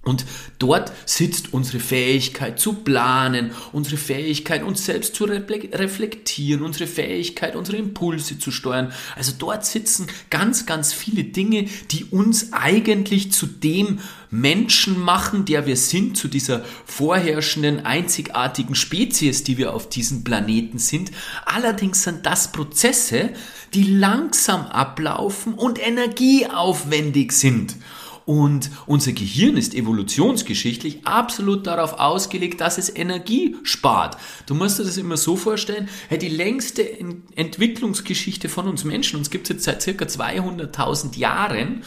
und 0.03 0.25
dort 0.60 0.91
sitzt 1.05 1.53
unsere 1.53 1.79
Fähigkeit 1.79 2.60
zu 2.60 2.74
planen, 2.74 3.51
unsere 3.72 3.95
Fähigkeit, 3.95 4.62
uns 4.62 4.86
selbst 4.86 5.15
zu 5.15 5.24
reflektieren, 5.24 6.62
unsere 6.62 6.88
Fähigkeit, 6.88 7.55
unsere 7.55 7.77
Impulse 7.77 8.38
zu 8.38 8.51
steuern. 8.51 8.91
Also 9.15 9.31
dort 9.38 9.65
sitzen 9.65 10.07
ganz, 10.29 10.65
ganz 10.65 10.91
viele 10.91 11.24
Dinge, 11.24 11.67
die 11.91 12.03
uns 12.05 12.51
eigentlich 12.51 13.31
zu 13.31 13.45
dem 13.45 14.00
Menschen 14.29 15.00
machen, 15.00 15.45
der 15.45 15.67
wir 15.67 15.77
sind, 15.77 16.17
zu 16.17 16.27
dieser 16.27 16.65
vorherrschenden, 16.86 17.86
einzigartigen 17.86 18.75
Spezies, 18.75 19.43
die 19.43 19.57
wir 19.57 19.74
auf 19.74 19.88
diesem 19.88 20.25
Planeten 20.25 20.79
sind. 20.79 21.12
Allerdings 21.45 22.03
sind 22.03 22.25
das 22.25 22.51
Prozesse, 22.51 23.29
die 23.74 23.83
langsam 23.83 24.65
ablaufen 24.65 25.53
und 25.53 25.79
energieaufwendig 25.79 27.31
sind. 27.31 27.77
Und 28.25 28.70
unser 28.86 29.12
Gehirn 29.12 29.58
ist 29.58 29.75
evolutionsgeschichtlich 29.75 31.06
absolut 31.06 31.68
darauf 31.68 32.00
ausgelegt, 32.00 32.62
dass 32.62 32.77
es 32.77 32.96
Energie 32.96 33.58
spart. 33.63 34.18
Du 34.46 34.56
musst 34.56 34.80
dir 34.80 34.84
das 34.84 34.98
immer 34.98 35.18
so 35.18 35.36
vorstellen, 35.36 35.89
die 36.10 36.30
längste 36.30 36.88
Entwicklungsgeschichte 37.36 38.48
von 38.48 38.68
uns 38.68 38.84
Menschen, 38.84 39.18
uns 39.18 39.30
gibt 39.30 39.50
es 39.50 39.56
jetzt 39.56 39.63
seit 39.65 39.82
circa 39.82 40.06
200.000 40.06 41.18
Jahren 41.18 41.84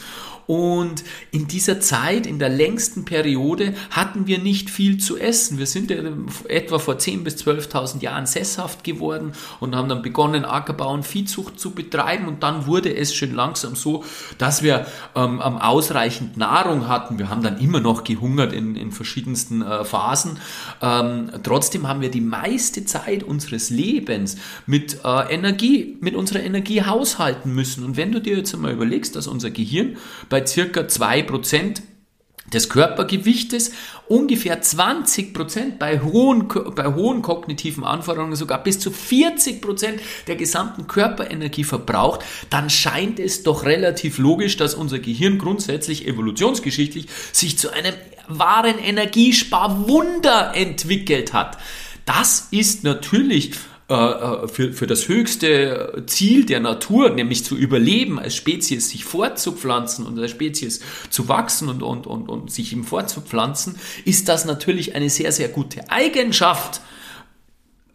Und 0.47 1.03
in 1.31 1.47
dieser 1.47 1.81
Zeit, 1.81 2.25
in 2.25 2.39
der 2.39 2.47
längsten 2.47 3.03
Periode, 3.03 3.73
hatten 3.91 4.27
wir 4.27 4.39
nicht 4.39 4.69
viel 4.69 4.97
zu 4.97 5.17
essen. 5.17 5.57
Wir 5.59 5.67
sind 5.67 5.91
etwa 5.91 6.79
vor 6.79 6.95
10.000 6.95 7.23
bis 7.23 7.35
12.000 7.35 8.01
Jahren 8.01 8.25
sesshaft 8.25 8.85
geworden 8.85 9.33
und 9.59 9.75
haben 9.75 9.89
dann 9.89 10.01
begonnen, 10.01 10.45
Ackerbau 10.45 10.93
und 10.93 11.05
Viehzucht 11.05 11.59
zu 11.59 11.71
betreiben. 11.71 12.29
Und 12.29 12.43
dann 12.43 12.65
wurde 12.65 12.95
es 12.95 13.13
schon 13.13 13.35
langsam 13.35 13.75
so, 13.75 14.05
dass 14.37 14.63
wir 14.63 14.87
ähm, 15.15 15.41
ausreichend 15.41 16.37
Nahrung 16.37 16.87
hatten. 16.87 17.19
Wir 17.19 17.29
haben 17.29 17.43
dann 17.43 17.59
immer 17.59 17.81
noch 17.81 18.05
gehungert 18.05 18.53
in, 18.53 18.77
in 18.77 18.93
verschiedensten 18.93 19.61
äh, 19.61 19.83
Phasen. 19.83 20.39
Ähm, 20.81 21.29
trotzdem 21.43 21.89
haben 21.89 21.99
wir 21.99 22.09
die 22.09 22.21
meiste 22.21 22.85
Zeit 22.85 23.21
unseres 23.23 23.69
Lebens 23.69 24.37
mit 24.65 24.99
äh, 25.03 25.33
Energie, 25.33 25.97
mit 25.99 26.15
unserer 26.15 26.41
Energie 26.41 26.83
haushalten 26.83 27.53
müssen. 27.53 27.83
Und 27.83 27.97
wenn 27.97 28.13
du 28.13 28.21
dir 28.21 28.37
jetzt 28.37 28.53
einmal 28.53 28.71
überlegst, 28.71 29.17
dass 29.17 29.27
unser 29.27 29.49
Gehirn 29.49 29.97
bei 30.29 30.36
bei 30.37 30.45
circa 30.45 30.81
2% 30.81 31.81
des 32.53 32.69
Körpergewichtes, 32.69 33.71
ungefähr 34.07 34.61
20 34.61 35.33
bei 35.79 35.99
hohen, 35.99 36.47
bei 36.75 36.93
hohen 36.93 37.23
kognitiven 37.23 37.83
Anforderungen 37.83 38.35
sogar 38.35 38.61
bis 38.61 38.79
zu 38.79 38.91
40% 38.91 39.99
der 40.27 40.35
gesamten 40.35 40.85
Körperenergie 40.85 41.63
verbraucht, 41.63 42.23
dann 42.51 42.69
scheint 42.69 43.19
es 43.19 43.41
doch 43.41 43.65
relativ 43.65 44.19
logisch, 44.19 44.57
dass 44.57 44.75
unser 44.75 44.99
Gehirn 44.99 45.39
grundsätzlich 45.39 46.07
evolutionsgeschichtlich 46.07 47.07
sich 47.33 47.57
zu 47.57 47.71
einem 47.71 47.95
wahren 48.27 48.77
Energiesparwunder 48.77 50.51
entwickelt 50.55 51.33
hat. 51.33 51.57
Das 52.05 52.49
ist 52.51 52.83
natürlich 52.83 53.53
äh, 53.89 54.47
für, 54.49 54.73
für 54.73 54.85
das 54.85 55.07
höchste 55.07 56.03
Ziel 56.07 56.45
der 56.45 56.59
Natur, 56.59 57.09
nämlich 57.09 57.45
zu 57.45 57.55
überleben, 57.55 58.19
als 58.19 58.35
Spezies 58.35 58.89
sich 58.89 59.05
fortzupflanzen 59.05 60.05
und 60.05 60.19
als 60.19 60.31
Spezies 60.31 60.81
zu 61.09 61.29
wachsen 61.29 61.69
und, 61.69 61.81
und, 61.83 62.05
und, 62.05 62.27
und 62.27 62.51
sich 62.51 62.73
ihm 62.73 62.83
fortzupflanzen, 62.83 63.77
ist 64.03 64.27
das 64.27 64.43
natürlich 64.43 64.95
eine 64.95 65.09
sehr, 65.09 65.31
sehr 65.31 65.47
gute 65.47 65.89
Eigenschaft 65.89 66.81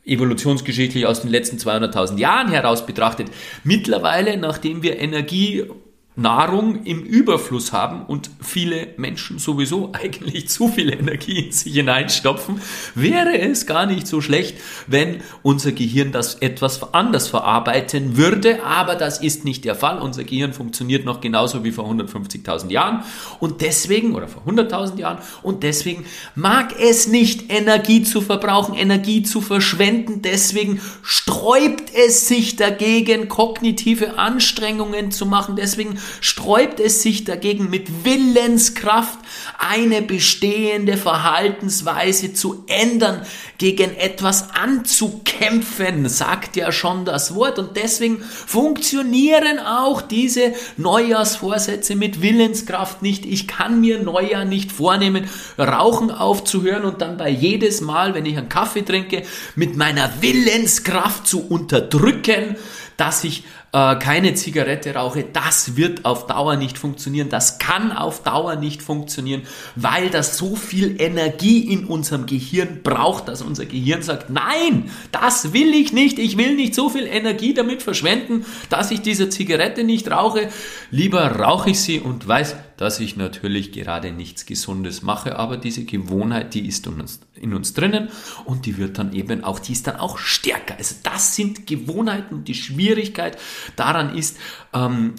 evolutionsgeschichtlich 0.05 1.07
aus 1.07 1.21
den 1.21 1.31
letzten 1.31 1.59
200.000 1.59 2.19
Jahren 2.19 2.51
heraus 2.51 2.87
betrachtet. 2.87 3.29
Mittlerweile, 3.63 4.37
nachdem 4.37 4.83
wir 4.83 4.99
Energie 4.99 5.65
Nahrung 6.15 6.85
im 6.85 7.03
Überfluss 7.03 7.73
haben 7.73 8.05
und 8.05 8.31
viele 8.41 8.89
Menschen 8.99 9.39
sowieso 9.39 9.93
eigentlich 9.93 10.49
zu 10.49 10.69
viel 10.69 10.93
Energie 10.93 11.47
in 11.47 11.53
sich 11.53 11.73
hineinstopfen, 11.73 12.61
wäre 12.95 13.39
es 13.39 13.67
gar 13.67 13.87
nicht 13.87 14.07
so 14.07 14.21
schlecht, 14.21 14.59
wenn 14.87 15.23
unser 15.43 15.73
Gehirn 15.73 16.13
das 16.13 16.35
etwas 16.37 16.93
anders 16.93 17.29
verarbeiten 17.29 18.17
würde, 18.17 18.63
aber 18.65 18.95
das 18.95 19.21
ist 19.21 19.45
nicht 19.45 19.65
der 19.65 19.75
Fall. 19.75 19.99
Unser 19.99 20.25
Gehirn 20.25 20.53
funktioniert 20.53 21.05
noch 21.05 21.21
genauso 21.21 21.65
wie 21.65 21.73
vor 21.73 21.91
150.000 21.91 22.71
Jahren. 22.71 23.03
Und 23.41 23.63
deswegen, 23.63 24.15
oder 24.15 24.29
vor 24.29 24.43
100.000 24.47 24.99
Jahren, 24.99 25.19
und 25.43 25.63
deswegen 25.63 26.05
mag 26.35 26.75
es 26.79 27.07
nicht 27.09 27.51
Energie 27.51 28.03
zu 28.03 28.21
verbrauchen, 28.21 28.75
Energie 28.75 29.23
zu 29.23 29.41
verschwenden, 29.41 30.21
deswegen 30.23 30.81
sträubt 31.03 31.95
es 31.95 32.29
sich 32.29 32.57
dagegen, 32.57 33.29
kognitive 33.29 34.19
Anstrengungen 34.19 35.11
zu 35.11 35.27
machen, 35.27 35.57
deswegen 35.57 35.99
sträubt 36.21 36.81
es 36.81 37.03
sich 37.03 37.25
dagegen 37.25 37.71
mit 37.71 38.05
Willenskraft 38.05 39.19
eine 39.59 40.03
bestehende 40.03 40.97
Verhaltensweise 40.97 42.35
zu 42.35 42.65
ändern, 42.67 43.23
gegen 43.63 43.97
etwas 43.97 44.51
anzukämpfen, 44.55 46.09
sagt 46.09 46.57
ja 46.57 46.73
schon 46.73 47.05
das 47.05 47.37
Wort. 47.37 47.61
Und 47.61 47.77
deswegen 47.77 48.21
funktionieren 48.21 49.61
auch 49.61 50.03
diese 50.03 50.53
Neujahrsvorsätze 50.79 51.95
mit 51.95 52.23
Willenskraft 52.23 53.03
nicht. 53.03 53.25
Ich 53.25 53.47
kann 53.47 53.81
mir 53.81 54.03
Neujahr 54.03 54.45
nicht 54.45 54.73
vornehmen, 54.73 55.29
Rauchen 55.57 56.11
aufzuhören 56.11 56.83
und 56.83 57.03
dann 57.03 57.17
bei 57.17 57.29
jedes 57.29 57.81
Mal, 57.81 58.15
wenn 58.15 58.27
ich 58.27 58.37
einen 58.37 58.49
Kaffee 58.49 58.83
trinke, 58.83 59.23
mit 59.55 59.77
meiner 59.77 60.11
Willenskraft 60.21 61.29
zu 61.29 61.47
unterdrücken, 61.47 62.57
dass 62.97 63.23
ich 63.23 63.45
äh, 63.73 63.97
keine 63.97 64.35
Zigarette 64.35 64.95
rauche, 64.95 65.25
das 65.25 65.77
wird 65.77 66.05
auf 66.05 66.27
Dauer 66.27 66.57
nicht 66.57 66.79
funktionieren. 66.79 67.31
Das 67.31 67.59
kann 67.59 67.91
auf 67.91 68.23
Dauer 68.23 68.57
nicht 68.57 68.83
funktionieren, 68.83 69.43
weil 69.77 70.11
das 70.11 70.37
so 70.37 70.57
viel 70.57 71.01
Energie 71.01 71.73
in 71.73 71.87
unserem 71.87 72.27
Gehirn 72.27 72.81
braucht, 72.83 73.29
dass 73.29 73.41
unser 73.41 73.65
Gehirn 73.65 74.03
sagt, 74.03 74.29
nein, 74.29 74.91
das 75.11 75.55
will 75.55 75.73
ich 75.75 75.93
nicht. 75.93 76.19
Ich 76.19 76.37
will 76.37 76.55
nicht 76.55 76.75
so 76.75 76.91
viel 76.91 77.07
Energie 77.07 77.55
damit 77.55 77.83
verschwenden, 77.83 78.45
dass 78.69 78.91
ich 78.91 79.01
diese 79.01 79.31
Zigarette 79.31 79.85
nicht 79.85 80.11
rauche. 80.11 80.51
Lieber 80.91 81.25
rauche 81.25 81.71
ich 81.71 81.81
sie 81.81 81.99
und 81.99 82.29
weiß, 82.29 82.57
dass 82.83 82.99
ich 82.99 83.17
natürlich 83.17 83.71
gerade 83.71 84.11
nichts 84.11 84.45
Gesundes 84.45 85.03
mache, 85.03 85.39
aber 85.39 85.57
diese 85.57 85.85
Gewohnheit, 85.85 86.53
die 86.53 86.67
ist 86.67 86.85
in 86.89 87.01
uns, 87.01 87.21
in 87.37 87.55
uns 87.55 87.75
drinnen 87.75 88.09
und 88.45 88.67
die 88.67 88.77
wird 88.77 88.99
dann 88.99 89.13
eben 89.13 89.45
auch, 89.45 89.61
die 89.61 89.71
ist 89.71 89.87
dann 89.87 89.99
auch 89.99 90.19
stärker. 90.19 90.75
Also 90.77 90.97
das 91.05 91.37
sind 91.37 91.69
Gewohnheiten. 91.69 92.43
Die 92.43 92.55
Schwierigkeit 92.57 93.39
daran 93.77 94.17
ist, 94.17 94.37
ähm, 94.75 95.15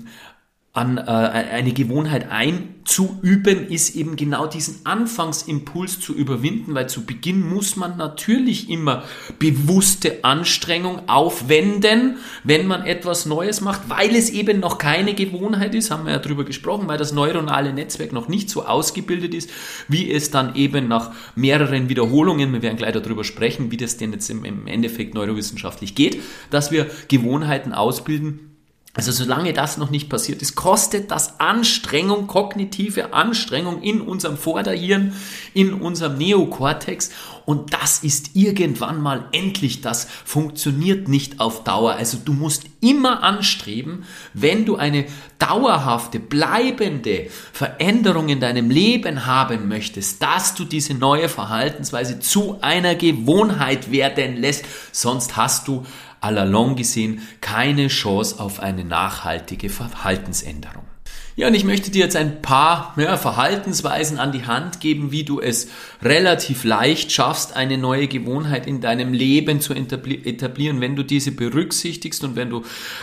an 0.76 0.98
äh, 0.98 1.02
eine 1.02 1.72
Gewohnheit 1.72 2.32
einzuüben, 2.32 3.68
ist 3.68 3.96
eben 3.96 4.16
genau 4.16 4.48
diesen 4.48 4.84
Anfangsimpuls 4.88 6.00
zu 6.00 6.16
überwinden, 6.16 6.74
weil 6.74 6.90
zu 6.90 7.06
Beginn 7.06 7.48
muss 7.48 7.76
man 7.76 7.96
natürlich 7.98 8.72
immer 8.72 9.04
bewusste 9.38 10.24
Anstrengung 10.24 11.08
aufwenden, 11.08 12.18
wenn 12.44 12.66
man 12.66 12.88
etwas 12.88 13.28
Neues 13.28 13.62
macht, 13.62 13.88
weil 13.88 14.16
es 14.16 14.32
eben 14.32 14.60
noch 14.60 14.80
keine 14.80 15.14
Gewohnheit 15.14 15.76
ist, 15.76 15.92
haben 15.92 16.06
wir 16.08 16.14
ja 16.14 16.20
drüber 16.20 16.44
gesprochen, 16.44 16.88
weil 16.88 16.98
das 16.98 17.14
neuronale 17.14 17.72
Netzwerk 17.72 18.12
noch 18.12 18.28
nicht 18.28 18.50
so 18.50 18.66
ausgebildet 18.66 19.36
ist, 19.36 19.52
wie 19.88 20.12
es 20.12 20.32
dann 20.32 20.56
eben 20.56 20.88
nach 20.88 21.12
mehreren 21.36 21.88
Wiederholungen, 21.88 22.52
wir 22.52 22.64
werden 22.64 22.78
gleich 22.78 22.94
darüber 22.94 23.24
sprechen, 23.24 23.70
wie 23.70 23.78
das 23.78 23.98
denn 23.98 24.12
jetzt 24.12 24.28
im, 24.32 24.44
im 24.44 24.66
Endeffekt 24.66 25.14
neurowissenschaftlich 25.14 25.94
geht, 25.94 26.20
dass 26.50 26.72
wir 26.72 26.88
Gewohnheiten 27.10 27.74
ausbilden, 27.74 28.53
also 28.96 29.12
solange 29.12 29.54
das 29.54 29.78
noch 29.78 29.90
nicht 29.90 30.08
passiert 30.08 30.44
ist, 30.44 30.54
kostet 30.54 31.10
das 31.10 31.40
Anstrengung, 31.40 32.28
kognitive 32.28 33.12
Anstrengung 33.12 33.82
in 33.82 34.02
unserem 34.02 34.38
Vorderhirn, 34.38 35.14
in 35.56 35.74
unserem 35.74 36.18
Neokortex 36.20 37.10
und 37.46 37.74
das 37.74 38.04
ist 38.04 38.36
irgendwann 38.36 39.02
mal 39.02 39.26
endlich, 39.32 39.82
das 39.82 40.08
funktioniert 40.24 41.08
nicht 41.08 41.40
auf 41.40 41.64
Dauer. 41.64 41.94
Also 41.94 42.18
du 42.24 42.34
musst 42.34 42.64
immer 42.80 43.24
anstreben, 43.24 44.06
wenn 44.34 44.66
du 44.66 44.78
eine 44.78 45.06
dauerhafte, 45.40 46.20
bleibende 46.20 47.28
Veränderung 47.52 48.30
in 48.30 48.40
deinem 48.40 48.70
Leben 48.70 49.26
haben 49.26 49.68
möchtest, 49.68 50.22
dass 50.22 50.56
du 50.56 50.64
diese 50.64 50.94
neue 50.94 51.28
Verhaltensweise 51.30 52.20
zu 52.20 52.60
einer 52.62 52.96
Gewohnheit 52.96 53.92
werden 53.92 54.38
lässt, 54.38 54.66
sonst 54.92 55.36
hast 55.36 55.68
du 55.68 55.84
à 56.24 56.32
la 56.32 56.46
longue 56.46 56.78
gesehen 56.78 57.22
keine 57.42 57.90
Chance 57.90 58.40
auf 58.40 58.62
eine 58.62 58.86
nachhaltige 58.86 59.70
Verhaltensänderung. 59.70 60.93
Ja, 61.36 61.48
und 61.48 61.56
ich 61.56 61.64
möchte 61.64 61.90
dir 61.90 62.04
jetzt 62.04 62.16
ein 62.16 62.44
paar 62.44 62.94
ja, 62.96 63.18
Verhaltensweisen 63.18 64.20
an 64.20 64.32
die 64.32 64.46
Hand 64.46 64.80
geben, 64.80 65.12
wie 65.12 65.24
du 65.24 65.40
es 65.40 65.68
relativ 66.04 66.64
leicht 66.64 67.12
schaffst, 67.12 67.56
eine 67.56 67.80
neue 67.80 68.08
Gewohnheit 68.08 68.68
in 68.68 68.82
deinem 68.82 69.14
Leben 69.14 69.60
zu 69.60 69.74
etablieren, 69.74 70.80
wenn 70.80 70.96
du 70.96 71.02
diese 71.02 71.32
berücksichtigst 71.32 72.24
und 72.24 72.36
wenn 72.36 72.52
du 72.52 72.62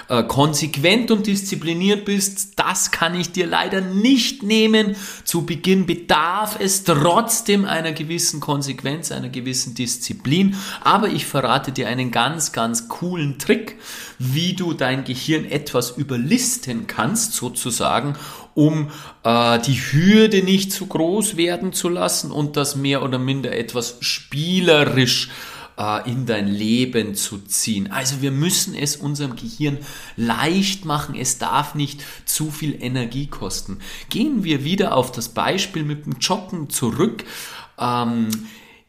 äh, 0.09 0.23
konsequent 0.23 1.11
und 1.11 1.27
diszipliniert 1.27 2.05
bist. 2.05 2.53
Das 2.55 2.93
kann 2.93 3.19
ich 3.19 3.33
dir 3.33 3.49
leider 3.49 3.81
nicht 3.81 4.45
nehmen. 4.45 4.95
Zu 5.25 5.45
Beginn 5.45 5.87
bedarf 5.87 6.57
es 6.61 6.85
trotzdem 6.85 7.65
einer 7.65 7.91
gewissen 7.91 8.39
Konsequenz, 8.39 9.11
einer 9.11 9.29
gewissen 9.29 9.75
Disziplin. 9.75 10.55
Aber 10.83 11.09
ich 11.09 11.27
verrate 11.27 11.73
dir 11.73 11.89
einen 11.89 12.13
ganz, 12.13 12.53
ganz 12.53 12.87
coolen 12.87 13.41
Trick, 13.41 13.77
wie 14.21 14.53
du 14.53 14.75
dein 14.75 15.03
Gehirn 15.05 15.47
etwas 15.47 15.91
überlisten 15.97 16.87
kannst, 16.87 17.33
sozusagen, 17.33 18.17
um 18.55 18.91
äh, 19.23 19.59
die 19.61 19.75
Hürde 19.75 20.43
nicht 20.43 20.73
zu 20.73 20.87
groß 20.87 21.37
werden 21.37 21.73
zu 21.73 21.89
lassen 21.89 22.31
und 22.31 22.57
das 22.57 22.77
mehr 22.77 23.03
oder 23.03 23.19
minder 23.19 23.53
etwas 23.53 23.97
spielerisch 24.01 25.31
äh, 25.81 26.11
in 26.11 26.27
dein 26.27 26.47
Leben 26.47 27.15
zu 27.15 27.39
ziehen. 27.39 27.91
Also 27.91 28.21
wir 28.21 28.31
müssen 28.31 28.75
es 28.75 28.97
unserem 28.97 29.35
Gehirn 29.35 29.79
leicht 30.17 30.85
machen. 30.85 31.15
Es 31.15 31.39
darf 31.39 31.75
nicht 31.75 32.03
zu 32.27 32.51
viel 32.51 32.83
Energie 32.83 33.27
kosten. 33.27 33.79
Gehen 34.11 34.45
wir 34.45 34.65
wieder 34.65 34.95
auf 34.95 35.11
das 35.11 35.31
Beispiel 35.31 35.85
mit 35.85 36.07
dem 36.07 36.19
Joggen 36.21 36.69
zurück. 36.69 37.25
Ähm, 37.79 38.29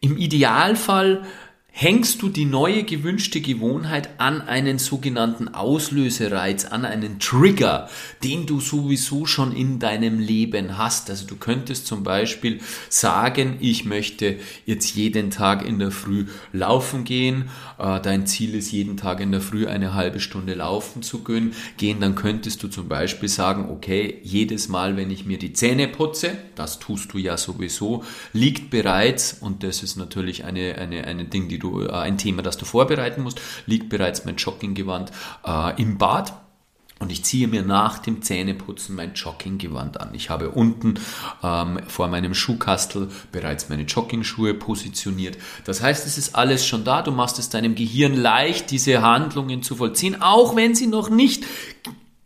Im 0.02 0.18
Idealfall 0.18 1.24
hängst 1.74 2.22
du 2.22 2.30
die 2.30 2.46
neue 2.46 2.84
gewünschte 2.84 3.40
Gewohnheit 3.40 4.10
an 4.20 4.42
einen 4.42 4.78
sogenannten 4.78 5.48
Auslösereiz, 5.48 6.66
an 6.66 6.86
einen 6.86 7.18
Trigger, 7.20 7.90
den 8.24 8.46
du 8.46 8.60
sowieso 8.60 9.26
schon 9.26 9.56
in 9.56 9.80
deinem 9.80 10.20
Leben 10.20 10.78
hast. 10.78 11.10
Also 11.10 11.26
du 11.26 11.38
könntest 11.38 11.88
zum 11.88 12.04
Beispiel 12.04 12.60
sagen, 12.90 13.58
ich 13.62 13.86
möchte 13.86 14.38
jetzt 14.66 14.96
jeden 14.96 15.32
Tag 15.32 15.66
in 15.66 15.80
der 15.80 15.92
Früh 15.92 16.26
laufen 16.52 17.06
gehen. 17.06 17.50
Äh, 17.80 18.02
dein 18.02 18.28
Ziel 18.28 18.54
ist 18.54 18.72
jeden 18.72 18.98
Tag 18.98 19.22
in 19.22 19.32
der 19.32 19.42
Früh 19.42 19.66
eine 19.66 19.94
halbe 19.94 20.20
Stunde 20.20 20.54
laufen 20.54 21.02
zu 21.02 21.24
gehen. 21.24 21.54
Dann 22.00 22.16
könntest 22.16 22.62
du 22.64 22.68
zum 22.68 22.90
Beispiel 22.90 23.30
sagen, 23.30 23.70
okay, 23.70 24.20
jedes 24.24 24.68
Mal, 24.68 24.98
wenn 24.98 25.10
ich 25.10 25.26
mir 25.26 25.40
die 25.40 25.54
Zähne 25.54 25.88
putze, 25.88 26.38
das 26.56 26.80
tust 26.80 27.14
du 27.14 27.18
ja 27.18 27.38
sowieso, 27.38 28.04
liegt 28.34 28.70
bereits, 28.70 29.38
und 29.40 29.64
das 29.64 29.84
ist 29.84 29.96
natürlich 29.96 30.44
eine, 30.44 30.76
eine, 30.76 31.06
eine 31.06 31.26
Ding, 31.26 31.48
die 31.48 31.61
du, 31.62 31.84
äh, 31.84 31.92
ein 31.92 32.18
Thema, 32.18 32.42
das 32.42 32.58
du 32.58 32.66
vorbereiten 32.66 33.22
musst, 33.24 33.42
liegt 33.66 33.90
bereits 33.90 34.26
mein 34.26 34.36
Jogginggewand 34.36 35.12
äh, 35.46 35.82
im 35.82 35.98
Bad. 35.98 36.34
Und 37.00 37.12
ich 37.12 37.24
ziehe 37.24 37.48
mir 37.48 37.64
nach 37.64 37.98
dem 37.98 38.22
Zähneputzen 38.22 38.96
mein 38.96 39.16
Jogginggewand 39.16 40.00
an. 40.00 40.14
Ich 40.14 40.30
habe 40.30 40.52
unten 40.52 41.00
ähm, 41.42 41.80
vor 41.88 42.08
meinem 42.10 42.36
Schuhkastel 42.36 43.10
bereits 43.32 43.70
meine 43.70 43.84
Joggingschuhe 43.84 44.54
positioniert. 44.54 45.36
Das 45.66 45.82
heißt, 45.82 46.06
es 46.06 46.20
ist 46.20 46.36
alles 46.36 46.64
schon 46.64 46.84
da. 46.84 47.02
Du 47.02 47.10
machst 47.10 47.40
es 47.40 47.50
deinem 47.50 47.74
Gehirn 47.74 48.14
leicht, 48.14 48.70
diese 48.70 49.02
Handlungen 49.02 49.64
zu 49.64 49.78
vollziehen, 49.78 50.22
auch 50.22 50.56
wenn 50.56 50.76
sie 50.76 50.86
noch 50.86 51.10
nicht 51.10 51.44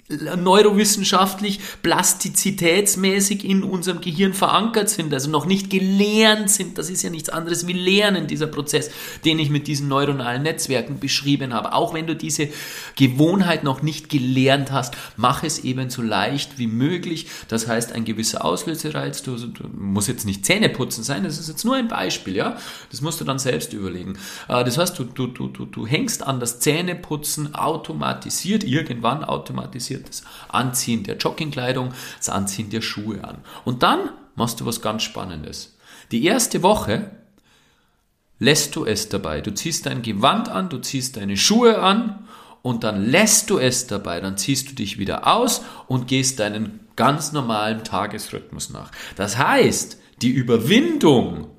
neurowissenschaftlich, 0.07 1.59
plastizitätsmäßig 1.81 3.43
in 3.43 3.63
unserem 3.63 4.01
Gehirn 4.01 4.35
verankert 4.35 4.87
sind, 4.87 5.11
also 5.11 5.31
noch 5.31 5.47
nicht 5.47 5.71
gelernt 5.71 6.51
sind. 6.51 6.77
Das 6.77 6.91
ist 6.91 7.01
ja 7.01 7.09
nichts 7.09 7.29
anderes 7.29 7.65
wie 7.65 7.73
Lernen, 7.73 8.27
dieser 8.27 8.45
Prozess, 8.45 8.91
den 9.25 9.39
ich 9.39 9.49
mit 9.49 9.65
diesen 9.65 9.87
neuronalen 9.87 10.43
Netzwerken 10.43 10.99
beschrieben 10.99 11.55
habe. 11.55 11.73
Auch 11.73 11.95
wenn 11.95 12.05
du 12.05 12.15
diese 12.15 12.49
Gewohnheit 12.95 13.63
noch 13.63 13.81
nicht 13.81 14.09
gelernt 14.09 14.71
hast, 14.71 14.95
mach 15.17 15.43
es 15.43 15.63
eben 15.63 15.89
so 15.89 16.03
leicht 16.03 16.59
wie 16.59 16.67
möglich. 16.67 17.25
Das 17.47 17.67
heißt, 17.67 17.91
ein 17.93 18.05
gewisser 18.05 18.45
Auslösereiz, 18.45 19.23
du, 19.23 19.35
du 19.37 19.67
muss 19.75 20.05
jetzt 20.05 20.27
nicht 20.27 20.45
Zähne 20.45 20.69
putzen 20.69 21.03
sein, 21.03 21.23
das 21.23 21.39
ist 21.39 21.49
jetzt 21.49 21.65
nur 21.65 21.75
ein 21.75 21.87
Beispiel, 21.87 22.35
ja. 22.35 22.57
Das 22.91 23.01
musst 23.01 23.21
du 23.21 23.25
dann 23.25 23.39
selbst 23.39 23.73
überlegen. 23.73 24.19
Äh, 24.49 24.63
das 24.63 24.77
heißt, 24.77 24.99
du, 24.99 25.03
du, 25.03 25.25
du, 25.25 25.47
du, 25.47 25.65
du 25.65 25.87
hängst 25.87 26.21
an 26.21 26.39
das 26.39 26.59
Zähneputzen 26.59 27.55
automatisiert, 27.55 28.63
irgendwann 28.63 29.23
automatisiert 29.23 29.94
passiert 29.97 30.09
das 30.09 30.23
Anziehen 30.49 31.03
der 31.03 31.17
Joggingkleidung, 31.17 31.93
das 32.17 32.29
Anziehen 32.29 32.69
der 32.69 32.81
Schuhe 32.81 33.23
an. 33.23 33.37
Und 33.63 33.83
dann 33.83 34.09
machst 34.35 34.59
du 34.59 34.65
was 34.65 34.81
ganz 34.81 35.03
Spannendes. 35.03 35.77
Die 36.11 36.23
erste 36.25 36.61
Woche 36.63 37.11
lässt 38.39 38.75
du 38.75 38.85
es 38.85 39.09
dabei. 39.09 39.41
Du 39.41 39.53
ziehst 39.53 39.85
dein 39.85 40.01
Gewand 40.01 40.49
an, 40.49 40.69
du 40.69 40.79
ziehst 40.79 41.17
deine 41.17 41.37
Schuhe 41.37 41.79
an 41.79 42.27
und 42.61 42.83
dann 42.83 43.05
lässt 43.05 43.49
du 43.49 43.57
es 43.57 43.87
dabei. 43.87 44.19
Dann 44.19 44.37
ziehst 44.37 44.69
du 44.69 44.75
dich 44.75 44.97
wieder 44.97 45.27
aus 45.27 45.61
und 45.87 46.07
gehst 46.07 46.39
deinen 46.39 46.81
ganz 46.95 47.31
normalen 47.31 47.83
Tagesrhythmus 47.83 48.69
nach. 48.69 48.91
Das 49.15 49.37
heißt, 49.37 49.99
die 50.21 50.29
Überwindung, 50.29 51.49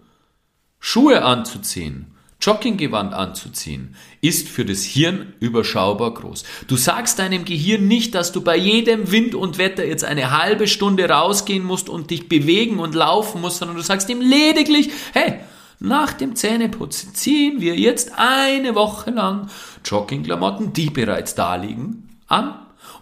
Schuhe 0.79 1.25
anzuziehen, 1.25 2.15
Jogginggewand 2.46 3.12
anzuziehen, 3.12 3.96
ist 4.20 4.48
für 4.48 4.64
das 4.64 4.85
Hirn 4.85 5.35
überschaubar 5.40 6.14
groß. 6.14 6.44
Du 6.68 6.76
sagst 6.76 7.18
deinem 7.18 7.44
Gehirn 7.44 7.88
nicht, 7.88 8.14
dass 8.14 8.30
du 8.30 8.40
bei 8.40 8.56
jedem 8.56 9.11
Wind 9.11 9.35
und 9.35 9.59
Wetter 9.59 9.85
jetzt 9.85 10.04
eine 10.04 10.30
halbe 10.30 10.68
Stunde 10.68 11.09
rausgehen 11.09 11.64
musst 11.64 11.88
und 11.88 12.11
dich 12.11 12.28
bewegen 12.28 12.78
und 12.78 12.94
laufen 12.94 13.40
musst, 13.40 13.59
sondern 13.59 13.76
du 13.76 13.82
sagst 13.82 14.09
ihm 14.09 14.20
lediglich, 14.20 14.90
hey, 15.12 15.40
nach 15.80 16.12
dem 16.12 16.37
Zähneputzen 16.37 17.14
ziehen 17.14 17.61
wir 17.61 17.74
jetzt 17.74 18.12
eine 18.16 18.76
Woche 18.76 19.11
lang 19.11 19.48
Joggingklamotten, 19.85 20.72
die 20.72 20.90
bereits 20.90 21.35
da 21.35 21.56
liegen, 21.56 22.16
an 22.28 22.54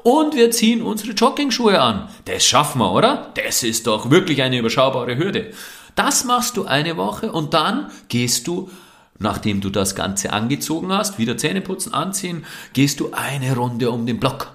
und 0.03 0.35
wir 0.35 0.51
ziehen 0.51 0.83
unsere 0.83 1.13
Joggingschuhe 1.13 1.81
an. 1.81 2.09
Das 2.25 2.45
schaffen 2.45 2.79
wir, 2.81 2.93
oder? 2.93 3.31
Das 3.35 3.63
ist 3.63 3.87
doch 3.87 4.11
wirklich 4.11 4.43
eine 4.43 4.59
überschaubare 4.59 5.17
Hürde. 5.17 5.53
Das 5.95 6.25
machst 6.25 6.57
du 6.57 6.65
eine 6.65 6.97
Woche 6.97 7.31
und 7.31 7.55
dann 7.55 7.91
gehst 8.09 8.47
du 8.47 8.71
Nachdem 9.19 9.61
du 9.61 9.71
das 9.71 9.95
Ganze 9.95 10.33
angezogen 10.33 10.93
hast, 10.93 11.19
wieder 11.19 11.37
Zähne 11.37 11.61
putzen, 11.61 11.95
anziehen, 11.95 12.45
gehst 12.73 13.01
du 13.01 13.13
eine 13.13 13.55
Runde 13.55 13.91
um 13.91 14.07
den 14.07 14.19
Block. 14.19 14.53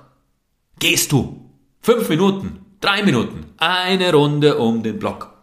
Gehst 0.80 1.12
du. 1.12 1.50
Fünf 1.82 2.10
Minuten, 2.10 2.60
drei 2.82 3.04
Minuten, 3.04 3.46
eine 3.58 4.14
Runde 4.14 4.58
um 4.58 4.84
den 4.84 5.00
Block. 5.00 5.34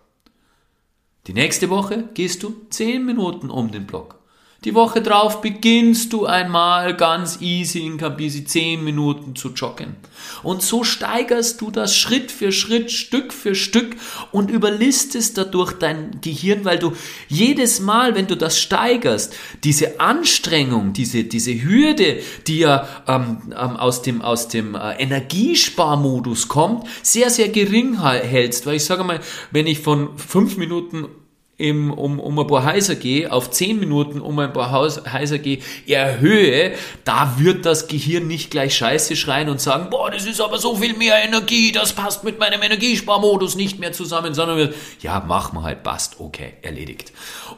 Die 1.26 1.32
nächste 1.32 1.70
Woche 1.70 2.10
gehst 2.14 2.42
du 2.42 2.66
zehn 2.70 3.04
Minuten 3.04 3.50
um 3.50 3.70
den 3.72 3.86
Block. 3.86 4.20
Die 4.64 4.74
Woche 4.74 5.02
drauf 5.02 5.42
beginnst 5.42 6.12
du 6.12 6.26
einmal 6.26 6.96
ganz 6.96 7.40
easy 7.40 7.80
in 7.80 7.98
Kabisi 7.98 8.44
10 8.44 8.82
Minuten 8.82 9.36
zu 9.36 9.50
joggen. 9.50 9.96
Und 10.42 10.62
so 10.62 10.82
steigerst 10.82 11.60
du 11.60 11.70
das 11.70 11.94
Schritt 11.94 12.32
für 12.32 12.50
Schritt, 12.50 12.90
Stück 12.90 13.32
für 13.32 13.54
Stück 13.54 13.96
und 14.32 14.50
überlistest 14.50 15.36
dadurch 15.36 15.74
dein 15.74 16.20
Gehirn, 16.22 16.64
weil 16.64 16.78
du 16.78 16.94
jedes 17.28 17.80
Mal, 17.80 18.14
wenn 18.14 18.26
du 18.26 18.34
das 18.34 18.58
steigerst, 18.58 19.34
diese 19.62 20.00
Anstrengung, 20.00 20.94
diese, 20.94 21.24
diese 21.24 21.62
Hürde, 21.62 22.20
die 22.46 22.60
ja 22.60 22.88
ähm, 23.06 23.42
ähm, 23.50 23.76
aus 23.76 24.02
dem, 24.02 24.22
aus 24.22 24.48
dem 24.48 24.74
äh, 24.74 24.94
Energiesparmodus 24.94 26.48
kommt, 26.48 26.88
sehr, 27.02 27.30
sehr 27.30 27.50
gering 27.50 28.02
hältst. 28.02 28.66
Weil 28.66 28.76
ich 28.76 28.84
sage 28.84 29.04
mal, 29.04 29.20
wenn 29.50 29.66
ich 29.66 29.80
von 29.80 30.16
5 30.16 30.56
Minuten 30.56 31.08
im, 31.58 31.90
um, 31.90 32.20
um 32.20 32.38
ein 32.38 32.46
paar 32.46 32.64
Häuser 32.66 32.96
gehe, 32.96 33.32
auf 33.32 33.50
10 33.50 33.80
Minuten 33.80 34.20
um 34.20 34.38
ein 34.38 34.52
paar 34.52 34.72
Haus, 34.72 35.00
Häuser 35.10 35.38
gehe, 35.38 35.60
erhöhe, 35.86 36.74
da 37.04 37.36
wird 37.38 37.64
das 37.64 37.88
Gehirn 37.88 38.26
nicht 38.26 38.50
gleich 38.50 38.76
Scheiße 38.76 39.16
schreien 39.16 39.48
und 39.48 39.58
sagen, 39.58 39.88
boah, 39.88 40.10
das 40.10 40.26
ist 40.26 40.42
aber 40.42 40.58
so 40.58 40.76
viel 40.76 40.94
mehr 40.94 41.16
Energie, 41.24 41.72
das 41.72 41.94
passt 41.94 42.24
mit 42.24 42.38
meinem 42.38 42.60
Energiesparmodus 42.60 43.54
nicht 43.54 43.78
mehr 43.78 43.92
zusammen, 43.92 44.34
sondern 44.34 44.58
wird, 44.58 44.74
ja, 45.00 45.24
mach 45.26 45.54
mal 45.54 45.62
halt, 45.62 45.82
passt, 45.82 46.20
okay, 46.20 46.54
erledigt. 46.60 47.12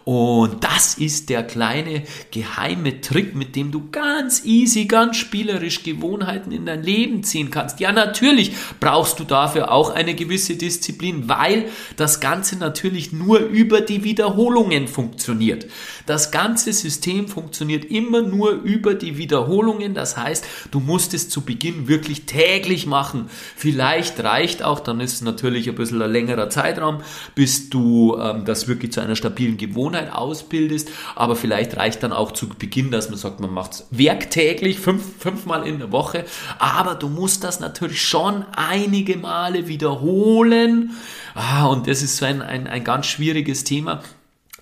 Und 0.05 0.63
das 0.63 0.95
ist 0.95 1.29
der 1.29 1.43
kleine 1.43 2.05
geheime 2.31 3.01
Trick, 3.01 3.35
mit 3.35 3.57
dem 3.57 3.73
du 3.73 3.91
ganz 3.91 4.45
easy, 4.45 4.85
ganz 4.85 5.17
spielerisch 5.17 5.83
Gewohnheiten 5.83 6.53
in 6.53 6.67
dein 6.67 6.85
Leben 6.85 7.25
ziehen 7.25 7.51
kannst. 7.51 7.81
Ja, 7.81 7.91
natürlich 7.91 8.53
brauchst 8.79 9.19
du 9.19 9.25
dafür 9.25 9.73
auch 9.73 9.91
eine 9.91 10.15
gewisse 10.15 10.55
Disziplin, 10.55 11.29
weil 11.29 11.65
das 11.97 12.21
Ganze 12.21 12.57
natürlich 12.57 13.13
nur 13.13 13.41
über 13.41 13.88
die 13.89 14.05
Wiederholungen 14.05 14.89
funktioniert. 14.89 15.67
Das 16.07 16.31
ganze 16.31 16.73
System 16.73 17.29
funktioniert 17.29 17.85
immer 17.85 18.23
nur 18.23 18.51
über 18.51 18.95
die 18.95 19.19
Wiederholungen. 19.19 19.95
Das 19.95 20.17
heißt, 20.17 20.45
du 20.71 20.81
musst 20.81 21.15
es 21.15 21.29
zu 21.29 21.43
Beginn 21.43 21.89
wirklich 21.89 22.27
täglich 22.27 22.87
machen. 22.87 23.29
Vielleicht 23.57 24.23
reicht 24.23 24.63
auch, 24.63 24.81
dann 24.81 25.01
ist 25.01 25.15
es 25.15 25.23
natürlich 25.23 25.69
ein 25.69 25.75
bisschen 25.75 26.03
ein 26.03 26.11
längerer 26.11 26.51
Zeitraum, 26.51 27.03
bis 27.35 27.71
du 27.71 28.17
ähm, 28.21 28.45
das 28.45 28.69
wirklich 28.69 28.93
zu 28.93 29.01
einer 29.01 29.17
stabilen 29.17 29.57
Gewohnheit 29.57 30.13
ausbildest. 30.13 30.91
Aber 31.15 31.37
vielleicht 31.37 31.77
reicht 31.77 32.03
dann 32.03 32.13
auch 32.13 32.33
zu 32.33 32.49
Beginn, 32.49 32.91
dass 32.91 33.09
man 33.09 33.19
sagt, 33.19 33.41
man 33.41 33.53
macht 33.53 33.73
es 33.73 33.87
werktäglich, 33.91 34.79
fünf, 34.79 35.03
fünfmal 35.19 35.67
in 35.67 35.79
der 35.79 35.93
Woche. 35.93 36.25
Aber 36.59 36.95
du 36.95 37.09
musst 37.09 37.45
das 37.45 37.61
natürlich 37.61 38.03
schon 38.03 38.45
einige 38.57 39.17
Male 39.17 39.69
wiederholen. 39.69 40.93
Ah, 41.35 41.67
und 41.67 41.87
das 41.87 42.03
ist 42.03 42.17
so 42.17 42.25
ein, 42.25 42.43
ein, 42.43 42.67
ein 42.67 42.83
ganz 42.83 43.07
schwieriges 43.07 43.63
Thema. 43.65 43.78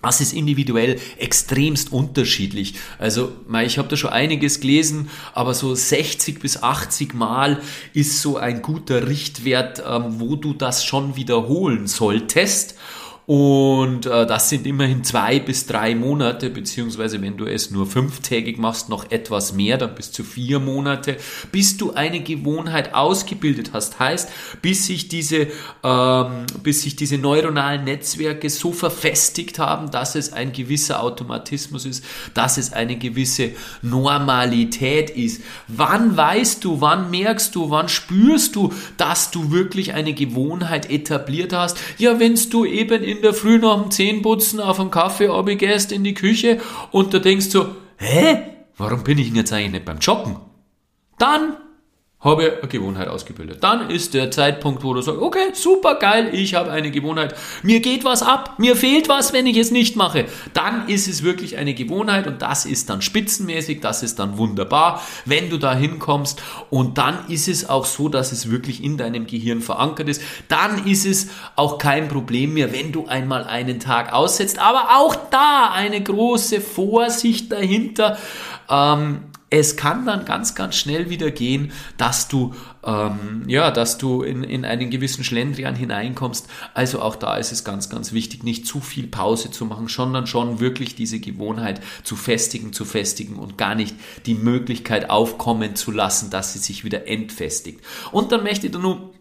Das 0.01 0.21
ist 0.21 0.33
individuell 0.33 0.99
extremst 1.17 1.91
unterschiedlich. 1.91 2.75
Also, 2.99 3.31
ich 3.65 3.79
habe 3.79 3.87
da 3.87 3.97
schon 3.97 4.11
einiges 4.11 4.59
gelesen, 4.59 5.09
aber 5.33 5.55
so 5.55 5.73
60 5.73 6.39
bis 6.39 6.61
80 6.61 7.15
Mal 7.15 7.61
ist 7.93 8.21
so 8.21 8.37
ein 8.37 8.61
guter 8.61 9.07
Richtwert, 9.07 9.83
ähm, 9.85 10.19
wo 10.19 10.35
du 10.35 10.53
das 10.53 10.85
schon 10.85 11.15
wiederholen 11.15 11.87
solltest. 11.87 12.75
Und 13.27 14.05
äh, 14.05 14.25
das 14.25 14.47
sind 14.47 14.65
immerhin 14.65 15.03
zwei 15.03 15.41
bis 15.41 15.65
drei 15.65 15.95
Monate, 15.95 16.49
beziehungsweise 16.49 17.21
wenn 17.21 17.35
du 17.35 17.43
es 17.43 17.71
nur 17.71 17.85
fünftägig 17.85 18.57
machst, 18.57 18.87
noch 18.87 19.11
etwas 19.11 19.51
mehr, 19.51 19.77
dann 19.77 19.95
bis 19.95 20.13
zu 20.13 20.23
vier 20.23 20.61
Monate, 20.61 21.17
bis 21.51 21.75
du 21.75 21.91
eine 21.91 22.21
Gewohnheit 22.21 22.93
ausgebildet 22.93 23.71
hast. 23.73 23.99
Heißt, 23.99 24.29
bis 24.61 24.87
sich 24.87 25.09
diese, 25.09 25.47
ähm, 25.83 26.45
bis 26.63 26.83
sich 26.83 26.95
diese 26.95 27.17
neuronalen 27.17 27.83
Netzwerke 27.83 28.49
so 28.49 28.71
verfestigt 28.71 29.59
haben, 29.59 29.91
dass 29.91 30.15
es 30.15 30.31
ein 30.31 30.53
gewisser 30.53 31.03
Automatismus 31.03 31.85
ist, 31.85 32.05
dass 32.33 32.57
es 32.57 32.71
eine 32.71 32.95
gewisse 32.95 33.49
Normalität 33.81 35.09
ist. 35.09 35.41
Wann 35.67 36.15
weißt 36.15 36.63
du, 36.63 36.79
wann 36.79 37.11
merkst 37.11 37.53
du, 37.55 37.71
wann 37.71 37.89
spürst 37.89 38.55
du, 38.55 38.71
dass 38.95 39.31
du 39.31 39.51
wirklich 39.51 39.93
eine 39.93 40.13
Gewohnheit 40.13 40.89
etabliert 40.89 41.51
hast? 41.51 41.77
Ja, 41.97 42.21
wenn 42.21 42.39
du 42.49 42.63
eben 42.63 43.03
in 43.03 43.16
in 43.17 43.23
der 43.23 43.33
Früh 43.33 43.59
nach 43.59 43.81
dem 43.81 43.91
Zähneputzen 43.91 44.59
auf 44.59 44.79
einen 44.79 44.91
Kaffee 44.91 45.27
abgehst 45.27 45.91
in 45.91 46.03
die 46.03 46.13
Küche 46.13 46.59
und 46.91 47.13
da 47.13 47.19
denkst 47.19 47.49
du, 47.49 47.65
hä? 47.97 48.43
Warum 48.77 49.03
bin 49.03 49.17
ich 49.17 49.27
denn 49.27 49.35
jetzt 49.35 49.53
eigentlich 49.53 49.71
nicht 49.71 49.85
beim 49.85 49.99
Joggen? 49.99 50.37
Dann 51.17 51.57
habe 52.19 52.57
eine 52.59 52.67
Gewohnheit 52.67 53.09
ausgebildet. 53.09 53.63
Dann 53.63 53.91
ist 53.91 54.15
der 54.15 54.31
Zeitpunkt, 54.31 54.83
wo 54.83 54.95
du 54.95 55.01
sagst, 55.01 55.21
okay, 55.21 55.53
super 55.53 55.95
geil, 55.95 56.29
ich 56.33 56.55
habe 56.55 56.71
eine 56.71 56.89
Gewohnheit. 56.89 57.35
Mir 57.61 57.79
geht 57.79 58.05
was 58.05 58.23
ab, 58.23 58.55
mir 58.57 58.75
fehlt 58.75 59.07
was, 59.07 59.33
wenn 59.33 59.45
ich 59.45 59.57
es 59.57 59.69
nicht 59.69 59.95
mache. 59.95 60.25
Dann 60.53 60.87
ist 60.87 61.07
es 61.07 61.21
wirklich 61.21 61.57
eine 61.57 61.75
Gewohnheit 61.75 62.25
und 62.25 62.41
das 62.41 62.65
ist 62.65 62.89
dann 62.89 63.03
spitzenmäßig, 63.03 63.81
das 63.81 64.01
ist 64.01 64.17
dann 64.17 64.39
wunderbar, 64.39 65.03
wenn 65.25 65.51
du 65.51 65.59
da 65.59 65.75
hinkommst 65.75 66.41
und 66.71 66.97
dann 66.97 67.19
ist 67.27 67.47
es 67.47 67.69
auch 67.69 67.85
so, 67.85 68.09
dass 68.09 68.31
es 68.31 68.49
wirklich 68.49 68.83
in 68.83 68.97
deinem 68.97 69.27
Gehirn 69.27 69.61
verankert 69.61 70.09
ist. 70.09 70.23
Dann 70.47 70.87
ist 70.87 71.05
es 71.05 71.27
auch 71.55 71.77
kein 71.77 72.07
Problem 72.07 72.55
mehr, 72.55 72.73
wenn 72.73 72.91
du 72.91 73.05
einmal 73.05 73.43
einen 73.43 73.79
Tag 73.79 74.11
aussetzt. 74.11 74.57
Aber 74.57 74.97
auch 74.97 75.15
da 75.29 75.69
eine 75.71 76.01
große 76.01 76.61
Vorsicht 76.61 77.51
dahinter. 77.51 78.17
Ähm, 78.69 79.19
es 79.49 79.77
kann 79.77 80.05
dann 80.05 80.25
ganz, 80.25 80.55
ganz 80.55 80.75
schnell 80.75 81.09
wieder 81.09 81.31
gehen, 81.31 81.71
dass 81.97 82.27
du, 82.27 82.53
ähm, 82.83 83.43
ja, 83.47 83.71
dass 83.71 83.97
du 83.97 84.21
in, 84.21 84.43
in 84.43 84.65
einen 84.65 84.89
gewissen 84.89 85.23
Schlendrian 85.23 85.75
hineinkommst. 85.75 86.47
Also 86.73 87.01
auch 87.01 87.15
da 87.15 87.37
ist 87.37 87.53
es 87.53 87.63
ganz, 87.63 87.89
ganz 87.89 88.11
wichtig, 88.11 88.43
nicht 88.43 88.67
zu 88.67 88.81
viel 88.81 89.07
Pause 89.07 89.49
zu 89.49 89.65
machen, 89.65 89.87
sondern 89.87 90.27
schon 90.27 90.59
wirklich 90.59 90.95
diese 90.95 91.19
Gewohnheit 91.19 91.81
zu 92.03 92.17
festigen, 92.17 92.73
zu 92.73 92.83
festigen 92.83 93.37
und 93.37 93.57
gar 93.57 93.75
nicht 93.75 93.95
die 94.25 94.35
Möglichkeit 94.35 95.09
aufkommen 95.09 95.75
zu 95.75 95.91
lassen, 95.91 96.29
dass 96.29 96.51
sie 96.51 96.59
sich 96.59 96.83
wieder 96.83 97.07
entfestigt. 97.07 97.79
Und 98.11 98.33
dann 98.33 98.43
möchte 98.43 98.67
ich 98.67 98.73
nur 98.73 99.13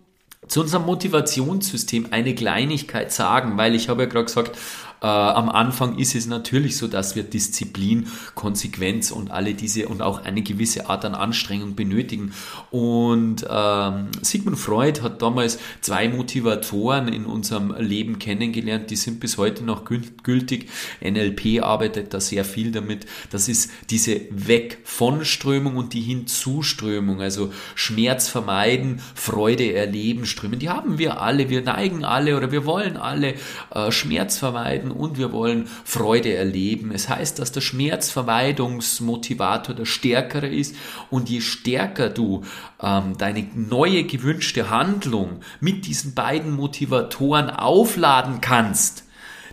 zu 0.48 0.60
unserem 0.60 0.86
Motivationssystem 0.86 2.08
eine 2.10 2.34
Kleinigkeit 2.34 3.12
sagen, 3.12 3.56
weil 3.56 3.74
ich 3.74 3.88
habe 3.88 4.02
ja 4.02 4.08
gerade 4.08 4.26
gesagt, 4.26 4.56
äh, 5.00 5.06
am 5.06 5.48
Anfang 5.48 5.98
ist 5.98 6.14
es 6.14 6.26
natürlich 6.26 6.76
so, 6.76 6.88
dass 6.88 7.16
wir 7.16 7.22
Disziplin, 7.22 8.06
Konsequenz 8.35 9.11
und 9.11 9.30
alle 9.30 9.54
diese 9.54 9.88
und 9.88 10.02
auch 10.02 10.24
eine 10.24 10.42
gewisse 10.42 10.88
Art 10.88 11.04
an 11.04 11.14
Anstrengung 11.14 11.74
benötigen. 11.74 12.32
Und 12.70 13.46
ähm, 13.48 14.09
Sigmund 14.22 14.59
Freud 14.59 15.02
hat 15.02 15.22
damals 15.22 15.59
zwei 15.80 16.09
Motivatoren 16.09 17.09
in 17.09 17.26
unserem 17.26 17.74
Leben 17.78 18.18
kennengelernt, 18.18 18.90
die 18.90 18.96
sind 18.96 19.20
bis 19.20 19.38
heute 19.38 19.64
noch 19.64 19.85
gültig. 19.85 20.68
NLP 21.02 21.62
arbeitet 21.62 22.14
da 22.14 22.20
sehr 22.20 22.44
viel 22.44 22.72
damit. 22.72 23.06
Das 23.30 23.48
ist 23.48 23.70
diese 23.90 24.20
Weg 24.30 24.78
von 24.85 25.24
Strömung 25.24 25.76
und 25.76 25.92
die 25.92 26.00
Hinzuströmung, 26.00 27.20
also 27.20 27.52
Schmerz 27.74 28.28
vermeiden, 28.28 29.00
Freude 29.14 29.72
erleben, 29.72 30.26
Strömen. 30.26 30.59
Die 30.59 30.70
haben 30.70 30.98
wir 30.98 31.20
alle, 31.20 31.50
wir 31.50 31.62
neigen 31.62 32.04
alle 32.04 32.37
oder 32.37 32.50
wir 32.50 32.64
wollen 32.64 32.96
alle 32.96 33.35
äh, 33.74 33.90
Schmerz 33.90 34.38
vermeiden 34.38 34.95
und 34.96 35.18
wir 35.18 35.32
wollen 35.32 35.68
Freude 35.85 36.35
erleben. 36.35 36.90
Es 36.92 37.09
heißt, 37.09 37.38
dass 37.38 37.52
der 37.52 37.61
Schmerzvermeidungsmotivator 37.61 39.72
der 39.74 39.85
stärkere 39.85 40.48
ist 40.48 40.74
und 41.11 41.30
je 41.30 41.40
stärker 41.40 42.09
du 42.09 42.42
ähm, 42.80 43.16
deine 43.18 43.46
neue 43.54 44.04
gewünschte 44.04 44.70
Handlung 44.70 45.40
mit 45.61 45.87
diesen 45.87 46.14
beiden 46.14 46.52
Motivatoren 46.52 47.50
aufladen 47.50 48.40
kannst, 48.40 49.05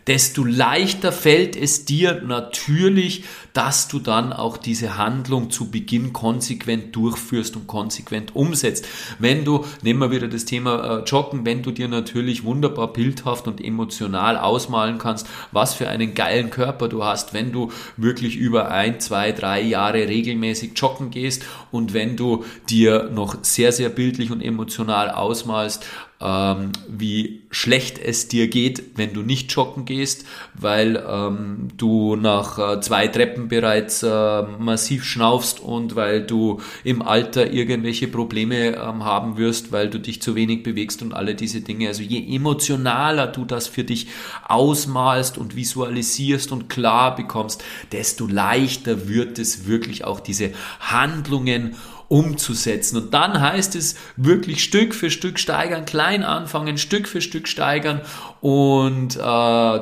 desto 0.07 0.43
leichter 0.43 1.11
fällt 1.11 1.55
es 1.55 1.85
dir 1.85 2.21
natürlich, 2.25 3.23
dass 3.53 3.87
du 3.87 3.99
dann 3.99 4.33
auch 4.33 4.57
diese 4.57 4.97
Handlung 4.97 5.49
zu 5.51 5.69
Beginn 5.69 6.11
konsequent 6.11 6.95
durchführst 6.95 7.55
und 7.55 7.67
konsequent 7.67 8.35
umsetzt. 8.35 8.87
Wenn 9.19 9.45
du, 9.45 9.65
nehmen 9.81 10.01
wir 10.01 10.11
wieder 10.11 10.27
das 10.27 10.45
Thema 10.45 10.99
äh, 10.99 11.03
Joggen, 11.03 11.45
wenn 11.45 11.61
du 11.61 11.71
dir 11.71 11.87
natürlich 11.87 12.43
wunderbar 12.43 12.91
bildhaft 12.91 13.47
und 13.47 13.63
emotional 13.63 14.37
ausmalen 14.37 14.97
kannst, 14.97 15.27
was 15.51 15.75
für 15.75 15.87
einen 15.87 16.15
geilen 16.15 16.49
Körper 16.49 16.89
du 16.89 17.03
hast, 17.03 17.33
wenn 17.33 17.51
du 17.51 17.71
wirklich 17.95 18.35
über 18.35 18.71
ein, 18.71 18.99
zwei, 18.99 19.31
drei 19.31 19.61
Jahre 19.61 20.07
regelmäßig 20.07 20.71
joggen 20.75 21.11
gehst 21.11 21.45
und 21.71 21.93
wenn 21.93 22.17
du 22.17 22.43
dir 22.69 23.09
noch 23.13 23.37
sehr, 23.43 23.71
sehr 23.71 23.89
bildlich 23.89 24.31
und 24.31 24.41
emotional 24.41 25.11
ausmalst, 25.11 25.85
ähm, 26.23 26.71
wie 26.87 27.41
schlecht 27.51 27.99
es 27.99 28.29
dir 28.29 28.47
geht, 28.47 28.83
wenn 28.95 29.13
du 29.13 29.21
nicht 29.21 29.51
joggen 29.51 29.83
gehst, 29.83 30.25
weil 30.53 31.03
ähm, 31.07 31.67
du 31.75 32.15
nach 32.15 32.57
äh, 32.57 32.81
zwei 32.81 33.07
Treppen 33.07 33.49
bereits 33.49 34.03
äh, 34.03 34.41
massiv 34.41 35.03
schnaufst 35.03 35.59
und 35.59 35.95
weil 35.95 36.23
du 36.23 36.61
im 36.83 37.01
Alter 37.01 37.51
irgendwelche 37.51 38.07
Probleme 38.07 38.77
ähm, 38.77 39.03
haben 39.03 39.37
wirst, 39.37 39.71
weil 39.71 39.89
du 39.89 39.99
dich 39.99 40.21
zu 40.21 40.35
wenig 40.35 40.63
bewegst 40.63 41.01
und 41.01 41.13
alle 41.13 41.35
diese 41.35 41.61
Dinge. 41.61 41.89
Also 41.89 42.03
je 42.03 42.35
emotionaler 42.35 43.27
du 43.27 43.43
das 43.43 43.67
für 43.67 43.83
dich 43.83 44.07
ausmalst 44.47 45.37
und 45.37 45.55
visualisierst 45.55 46.51
und 46.51 46.69
klar 46.69 47.15
bekommst, 47.15 47.63
desto 47.91 48.27
leichter 48.27 49.09
wird 49.09 49.39
es 49.39 49.67
wirklich 49.67 50.05
auch 50.05 50.21
diese 50.21 50.51
Handlungen 50.79 51.75
umzusetzen. 52.13 52.97
Und 52.97 53.13
dann 53.15 53.41
heißt 53.41 53.75
es 53.75 53.95
wirklich 54.17 54.63
Stück 54.63 54.93
für 54.93 55.09
Stück 55.09 55.39
steigern, 55.39 55.85
klein 55.85 56.23
anfangen, 56.23 56.77
Stück 56.77 57.07
für 57.07 57.21
Stück 57.21 57.47
steigern 57.47 58.01
und 58.39 59.15
äh, 59.15 59.19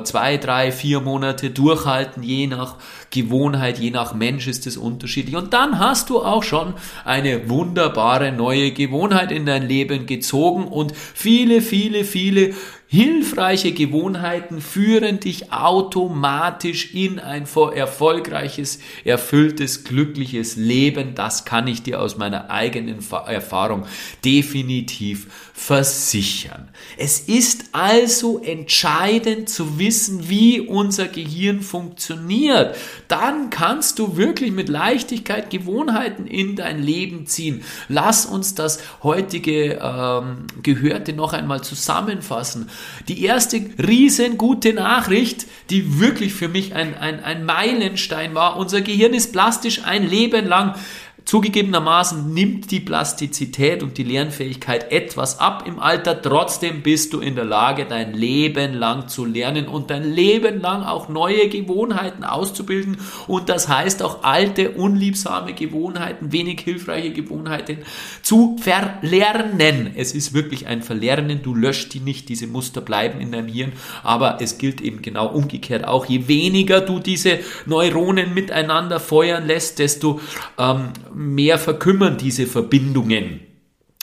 zwei, 0.04 0.38
drei, 0.40 0.72
vier 0.72 1.00
Monate 1.02 1.50
durchhalten, 1.50 2.22
je 2.22 2.46
nach 2.46 2.76
Gewohnheit, 3.10 3.78
je 3.78 3.90
nach 3.90 4.14
Mensch 4.14 4.48
ist 4.48 4.66
es 4.66 4.78
unterschiedlich. 4.78 5.36
Und 5.36 5.52
dann 5.52 5.78
hast 5.78 6.08
du 6.08 6.22
auch 6.22 6.42
schon 6.42 6.72
eine 7.04 7.50
wunderbare 7.50 8.32
neue 8.32 8.70
Gewohnheit 8.70 9.30
in 9.30 9.44
dein 9.44 9.68
Leben 9.68 10.06
gezogen 10.06 10.64
und 10.64 10.96
viele, 10.96 11.60
viele, 11.60 12.02
viele 12.02 12.54
Hilfreiche 12.92 13.72
Gewohnheiten 13.72 14.60
führen 14.60 15.18
dich 15.18 15.50
automatisch 15.50 16.92
in 16.92 17.18
ein 17.18 17.46
erfolgreiches, 17.74 18.80
erfülltes, 19.06 19.84
glückliches 19.84 20.56
Leben. 20.56 21.14
Das 21.14 21.46
kann 21.46 21.68
ich 21.68 21.82
dir 21.82 22.02
aus 22.02 22.18
meiner 22.18 22.50
eigenen 22.50 22.98
Erfahrung 23.26 23.86
definitiv 24.26 25.51
versichern. 25.54 26.68
Es 26.96 27.20
ist 27.20 27.66
also 27.72 28.40
entscheidend 28.40 29.48
zu 29.48 29.78
wissen, 29.78 30.28
wie 30.28 30.60
unser 30.60 31.08
Gehirn 31.08 31.60
funktioniert. 31.60 32.74
Dann 33.08 33.50
kannst 33.50 33.98
du 33.98 34.16
wirklich 34.16 34.50
mit 34.50 34.68
Leichtigkeit 34.68 35.50
Gewohnheiten 35.50 36.26
in 36.26 36.56
dein 36.56 36.82
Leben 36.82 37.26
ziehen. 37.26 37.62
Lass 37.88 38.24
uns 38.24 38.54
das 38.54 38.80
heutige 39.02 39.74
ähm, 39.82 40.46
Gehörte 40.62 41.12
noch 41.12 41.32
einmal 41.34 41.62
zusammenfassen. 41.62 42.70
Die 43.08 43.22
erste 43.22 43.62
riesengute 43.78 44.72
Nachricht, 44.72 45.46
die 45.70 46.00
wirklich 46.00 46.32
für 46.32 46.48
mich 46.48 46.74
ein, 46.74 46.96
ein, 46.96 47.22
ein 47.22 47.44
Meilenstein 47.44 48.34
war. 48.34 48.56
Unser 48.56 48.80
Gehirn 48.80 49.12
ist 49.12 49.32
plastisch 49.32 49.84
ein 49.84 50.08
Leben 50.08 50.46
lang. 50.46 50.74
Zugegebenermaßen 51.24 52.32
nimmt 52.34 52.70
die 52.70 52.80
Plastizität 52.80 53.82
und 53.82 53.96
die 53.96 54.02
Lernfähigkeit 54.02 54.90
etwas 54.90 55.38
ab 55.38 55.64
im 55.66 55.78
Alter, 55.78 56.20
trotzdem 56.20 56.82
bist 56.82 57.12
du 57.12 57.20
in 57.20 57.36
der 57.36 57.44
Lage, 57.44 57.86
dein 57.86 58.12
Leben 58.12 58.74
lang 58.74 59.08
zu 59.08 59.24
lernen 59.24 59.66
und 59.66 59.90
dein 59.90 60.04
Leben 60.04 60.60
lang 60.60 60.82
auch 60.82 61.08
neue 61.08 61.48
Gewohnheiten 61.48 62.24
auszubilden. 62.24 62.98
Und 63.28 63.48
das 63.48 63.68
heißt 63.68 64.02
auch 64.02 64.24
alte, 64.24 64.70
unliebsame 64.70 65.54
Gewohnheiten, 65.54 66.32
wenig 66.32 66.60
hilfreiche 66.60 67.12
Gewohnheiten 67.12 67.78
zu 68.22 68.56
verlernen. 68.60 69.92
Es 69.94 70.12
ist 70.12 70.34
wirklich 70.34 70.66
ein 70.66 70.82
Verlernen, 70.82 71.42
du 71.42 71.54
löscht 71.54 71.94
die 71.94 72.00
nicht, 72.00 72.28
diese 72.28 72.46
Muster 72.46 72.80
bleiben 72.80 73.20
in 73.20 73.32
deinem 73.32 73.48
Hirn, 73.48 73.72
aber 74.02 74.38
es 74.40 74.58
gilt 74.58 74.80
eben 74.80 75.02
genau 75.02 75.28
umgekehrt 75.28 75.86
auch, 75.86 76.06
je 76.06 76.28
weniger 76.28 76.80
du 76.80 76.98
diese 76.98 77.38
Neuronen 77.66 78.34
miteinander 78.34 79.00
feuern 79.00 79.46
lässt, 79.46 79.78
desto 79.78 80.20
ähm, 80.58 80.92
mehr 81.14 81.58
verkümmern 81.58 82.18
diese 82.18 82.46
Verbindungen. 82.46 83.40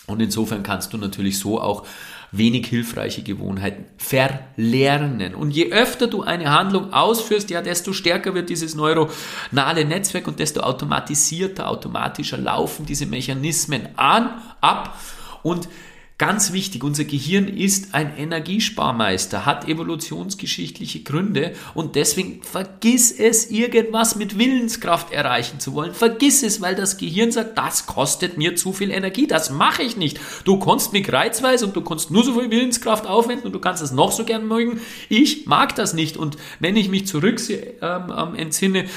Und 0.07 0.21
insofern 0.21 0.63
kannst 0.63 0.93
du 0.93 0.97
natürlich 0.97 1.37
so 1.37 1.61
auch 1.61 1.85
wenig 2.31 2.67
hilfreiche 2.67 3.23
Gewohnheiten 3.23 3.85
verlernen. 3.97 5.33
Und 5.35 5.51
je 5.51 5.71
öfter 5.71 6.07
du 6.07 6.21
eine 6.23 6.51
Handlung 6.51 6.93
ausführst, 6.93 7.49
ja, 7.49 7.61
desto 7.61 7.93
stärker 7.93 8.33
wird 8.35 8.49
dieses 8.49 8.75
neuronale 8.75 9.85
Netzwerk 9.85 10.27
und 10.27 10.39
desto 10.39 10.61
automatisierter, 10.61 11.67
automatischer 11.67 12.37
laufen 12.37 12.85
diese 12.85 13.05
Mechanismen 13.05 13.89
an, 13.95 14.41
ab. 14.61 14.99
Und 15.41 15.69
Ganz 16.19 16.51
wichtig, 16.51 16.83
unser 16.83 17.05
Gehirn 17.05 17.47
ist 17.47 17.95
ein 17.95 18.17
Energiesparmeister, 18.17 19.45
hat 19.45 19.69
evolutionsgeschichtliche 19.69 20.99
Gründe 20.99 21.53
und 21.73 21.95
deswegen 21.95 22.43
vergiss 22.43 23.09
es, 23.09 23.49
irgendwas 23.49 24.17
mit 24.17 24.37
Willenskraft 24.37 25.13
erreichen 25.13 25.61
zu 25.61 25.73
wollen. 25.75 25.93
Vergiss 25.93 26.43
es, 26.43 26.59
weil 26.59 26.75
das 26.75 26.97
Gehirn 26.97 27.31
sagt, 27.31 27.57
das 27.57 27.85
kostet 27.85 28.37
mir 28.37 28.57
zu 28.57 28.73
viel 28.73 28.91
Energie, 28.91 29.27
das 29.27 29.49
mache 29.49 29.81
ich 29.81 29.95
nicht. 29.95 30.19
Du 30.43 30.59
kannst 30.59 30.91
mich 30.91 31.09
reizweise 31.09 31.65
und 31.65 31.77
du 31.77 31.81
kannst 31.81 32.11
nur 32.11 32.25
so 32.25 32.37
viel 32.37 32.51
Willenskraft 32.51 33.07
aufwenden 33.07 33.45
und 33.45 33.53
du 33.53 33.59
kannst 33.59 33.81
es 33.81 33.93
noch 33.93 34.11
so 34.11 34.25
gern 34.25 34.45
mögen. 34.45 34.81
Ich 35.07 35.45
mag 35.45 35.73
das 35.75 35.93
nicht 35.93 36.17
und 36.17 36.35
wenn 36.59 36.75
ich 36.75 36.89
mich 36.89 37.07
zurück 37.07 37.39
ähm, 37.49 37.71
ähm 37.81 38.35
entsinne 38.35 38.87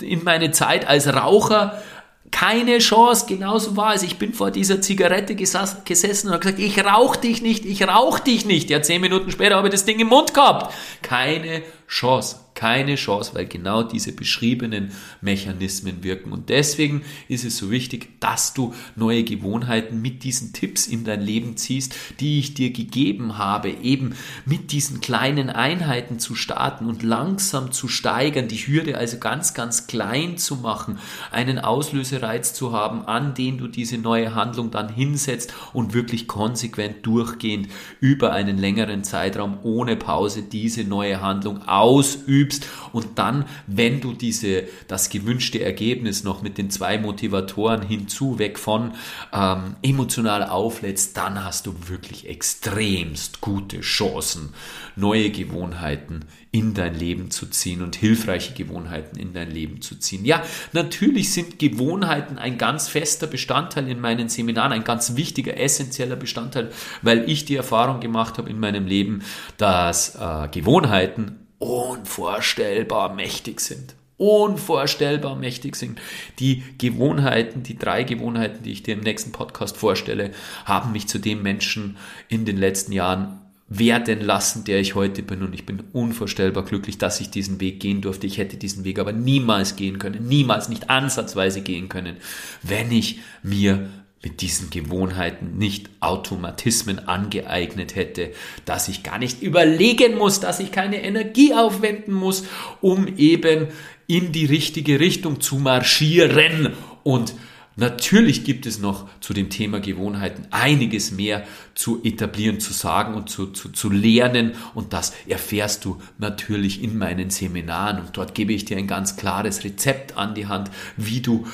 in 0.00 0.22
meine 0.22 0.52
Zeit 0.52 0.86
als 0.86 1.12
Raucher, 1.12 1.82
keine 2.30 2.78
Chance, 2.78 3.26
genauso 3.26 3.76
war 3.76 3.94
es. 3.94 4.02
Ich 4.02 4.18
bin 4.18 4.32
vor 4.32 4.50
dieser 4.50 4.80
Zigarette 4.80 5.34
gesessen 5.34 6.26
und 6.26 6.32
habe 6.32 6.40
gesagt, 6.40 6.58
ich 6.58 6.84
rauch 6.84 7.16
dich 7.16 7.42
nicht, 7.42 7.64
ich 7.64 7.86
rauch 7.86 8.18
dich 8.18 8.44
nicht. 8.44 8.70
Ja, 8.70 8.82
zehn 8.82 9.00
Minuten 9.00 9.30
später 9.30 9.56
habe 9.56 9.68
ich 9.68 9.72
das 9.72 9.84
Ding 9.84 9.98
im 10.00 10.08
Mund 10.08 10.34
gehabt. 10.34 10.74
Keine 11.02 11.62
Chance. 11.86 12.36
Keine 12.58 12.96
Chance, 12.96 13.36
weil 13.36 13.46
genau 13.46 13.84
diese 13.84 14.10
beschriebenen 14.10 14.90
Mechanismen 15.20 16.02
wirken. 16.02 16.32
Und 16.32 16.48
deswegen 16.48 17.02
ist 17.28 17.44
es 17.44 17.56
so 17.56 17.70
wichtig, 17.70 18.18
dass 18.18 18.52
du 18.52 18.74
neue 18.96 19.22
Gewohnheiten 19.22 20.02
mit 20.02 20.24
diesen 20.24 20.52
Tipps 20.52 20.88
in 20.88 21.04
dein 21.04 21.20
Leben 21.20 21.56
ziehst, 21.56 21.94
die 22.18 22.40
ich 22.40 22.54
dir 22.54 22.72
gegeben 22.72 23.38
habe, 23.38 23.70
eben 23.70 24.16
mit 24.44 24.72
diesen 24.72 25.00
kleinen 25.00 25.50
Einheiten 25.50 26.18
zu 26.18 26.34
starten 26.34 26.86
und 26.86 27.04
langsam 27.04 27.70
zu 27.70 27.86
steigern, 27.86 28.48
die 28.48 28.56
Hürde 28.56 28.98
also 28.98 29.18
ganz, 29.18 29.54
ganz 29.54 29.86
klein 29.86 30.36
zu 30.36 30.56
machen, 30.56 30.98
einen 31.30 31.60
Auslösereiz 31.60 32.54
zu 32.54 32.72
haben, 32.72 33.04
an 33.04 33.34
den 33.34 33.58
du 33.58 33.68
diese 33.68 33.98
neue 33.98 34.34
Handlung 34.34 34.72
dann 34.72 34.88
hinsetzt 34.88 35.54
und 35.72 35.94
wirklich 35.94 36.26
konsequent 36.26 37.06
durchgehend 37.06 37.68
über 38.00 38.32
einen 38.32 38.58
längeren 38.58 39.04
Zeitraum 39.04 39.58
ohne 39.62 39.94
Pause 39.94 40.42
diese 40.42 40.82
neue 40.82 41.20
Handlung 41.20 41.62
ausübst 41.68 42.47
und 42.92 43.18
dann, 43.18 43.44
wenn 43.66 44.00
du 44.00 44.12
diese, 44.12 44.64
das 44.86 45.10
gewünschte 45.10 45.62
Ergebnis 45.62 46.24
noch 46.24 46.42
mit 46.42 46.58
den 46.58 46.70
zwei 46.70 46.98
Motivatoren 46.98 47.82
hinzu, 47.82 48.38
weg 48.38 48.58
von 48.58 48.92
ähm, 49.32 49.76
emotional 49.82 50.44
auflädst, 50.44 51.16
dann 51.16 51.44
hast 51.44 51.66
du 51.66 51.74
wirklich 51.88 52.28
extremst 52.28 53.40
gute 53.40 53.80
Chancen, 53.80 54.54
neue 54.96 55.30
Gewohnheiten 55.30 56.24
in 56.50 56.72
dein 56.72 56.98
Leben 56.98 57.30
zu 57.30 57.46
ziehen 57.46 57.82
und 57.82 57.96
hilfreiche 57.96 58.54
Gewohnheiten 58.54 59.18
in 59.18 59.34
dein 59.34 59.50
Leben 59.50 59.82
zu 59.82 59.96
ziehen. 59.96 60.24
Ja, 60.24 60.42
natürlich 60.72 61.32
sind 61.32 61.58
Gewohnheiten 61.58 62.38
ein 62.38 62.56
ganz 62.56 62.88
fester 62.88 63.26
Bestandteil 63.26 63.88
in 63.88 64.00
meinen 64.00 64.28
Seminaren, 64.28 64.72
ein 64.72 64.84
ganz 64.84 65.14
wichtiger, 65.14 65.58
essentieller 65.58 66.16
Bestandteil, 66.16 66.70
weil 67.02 67.28
ich 67.28 67.44
die 67.44 67.56
Erfahrung 67.56 68.00
gemacht 68.00 68.38
habe 68.38 68.48
in 68.48 68.58
meinem 68.58 68.86
Leben, 68.86 69.22
dass 69.58 70.14
äh, 70.14 70.48
Gewohnheiten 70.50 71.37
unvorstellbar 71.58 73.14
mächtig 73.14 73.60
sind 73.60 73.94
unvorstellbar 74.18 75.36
mächtig 75.36 75.76
sind. 75.76 76.00
Die 76.40 76.62
Gewohnheiten, 76.76 77.62
die 77.62 77.78
drei 77.78 78.02
Gewohnheiten, 78.02 78.62
die 78.64 78.72
ich 78.72 78.82
dir 78.82 78.94
im 78.94 79.00
nächsten 79.00 79.32
Podcast 79.32 79.76
vorstelle, 79.76 80.32
haben 80.64 80.92
mich 80.92 81.08
zu 81.08 81.18
dem 81.18 81.42
Menschen 81.42 81.96
in 82.28 82.44
den 82.44 82.58
letzten 82.58 82.92
Jahren 82.92 83.40
werden 83.68 84.20
lassen, 84.20 84.64
der 84.64 84.80
ich 84.80 84.94
heute 84.94 85.22
bin. 85.22 85.42
Und 85.42 85.54
ich 85.54 85.66
bin 85.66 85.84
unvorstellbar 85.92 86.64
glücklich, 86.64 86.98
dass 86.98 87.20
ich 87.20 87.30
diesen 87.30 87.60
Weg 87.60 87.80
gehen 87.80 88.00
durfte. 88.00 88.26
Ich 88.26 88.38
hätte 88.38 88.56
diesen 88.56 88.84
Weg 88.84 88.98
aber 88.98 89.12
niemals 89.12 89.76
gehen 89.76 89.98
können, 89.98 90.26
niemals, 90.26 90.68
nicht 90.68 90.90
ansatzweise 90.90 91.60
gehen 91.60 91.88
können, 91.88 92.16
wenn 92.62 92.90
ich 92.90 93.20
mir 93.42 93.88
mit 94.22 94.40
diesen 94.40 94.70
Gewohnheiten 94.70 95.58
nicht 95.58 95.90
Automatismen 96.00 97.08
angeeignet 97.08 97.94
hätte, 97.94 98.32
dass 98.64 98.88
ich 98.88 99.02
gar 99.02 99.18
nicht 99.18 99.42
überlegen 99.42 100.18
muss, 100.18 100.40
dass 100.40 100.60
ich 100.60 100.72
keine 100.72 101.02
Energie 101.02 101.54
aufwenden 101.54 102.14
muss, 102.14 102.44
um 102.80 103.06
eben 103.16 103.68
in 104.06 104.32
die 104.32 104.46
richtige 104.46 105.00
Richtung 105.00 105.40
zu 105.40 105.56
marschieren 105.56 106.72
und 107.04 107.34
Natürlich 107.78 108.42
gibt 108.42 108.66
es 108.66 108.80
noch 108.80 109.08
zu 109.20 109.32
dem 109.32 109.50
Thema 109.50 109.78
Gewohnheiten 109.78 110.48
einiges 110.50 111.12
mehr 111.12 111.46
zu 111.76 112.02
etablieren, 112.02 112.58
zu 112.58 112.72
sagen 112.72 113.14
und 113.14 113.30
zu, 113.30 113.46
zu, 113.46 113.68
zu 113.68 113.88
lernen. 113.88 114.54
Und 114.74 114.92
das 114.92 115.14
erfährst 115.28 115.84
du 115.84 116.02
natürlich 116.18 116.82
in 116.82 116.98
meinen 116.98 117.30
Seminaren. 117.30 118.00
Und 118.00 118.16
dort 118.16 118.34
gebe 118.34 118.52
ich 118.52 118.64
dir 118.64 118.78
ein 118.78 118.88
ganz 118.88 119.16
klares 119.16 119.62
Rezept 119.62 120.16
an 120.16 120.34
die 120.34 120.48
Hand, 120.48 120.72
wie 120.96 121.20
du 121.20 121.46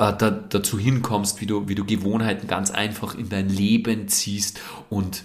äh, 0.00 0.16
da, 0.16 0.30
dazu 0.30 0.78
hinkommst, 0.78 1.40
wie 1.40 1.46
du, 1.46 1.68
wie 1.68 1.74
du 1.74 1.84
Gewohnheiten 1.84 2.46
ganz 2.46 2.70
einfach 2.70 3.14
in 3.14 3.28
dein 3.28 3.48
Leben 3.48 4.08
ziehst 4.08 4.60
und 4.88 5.24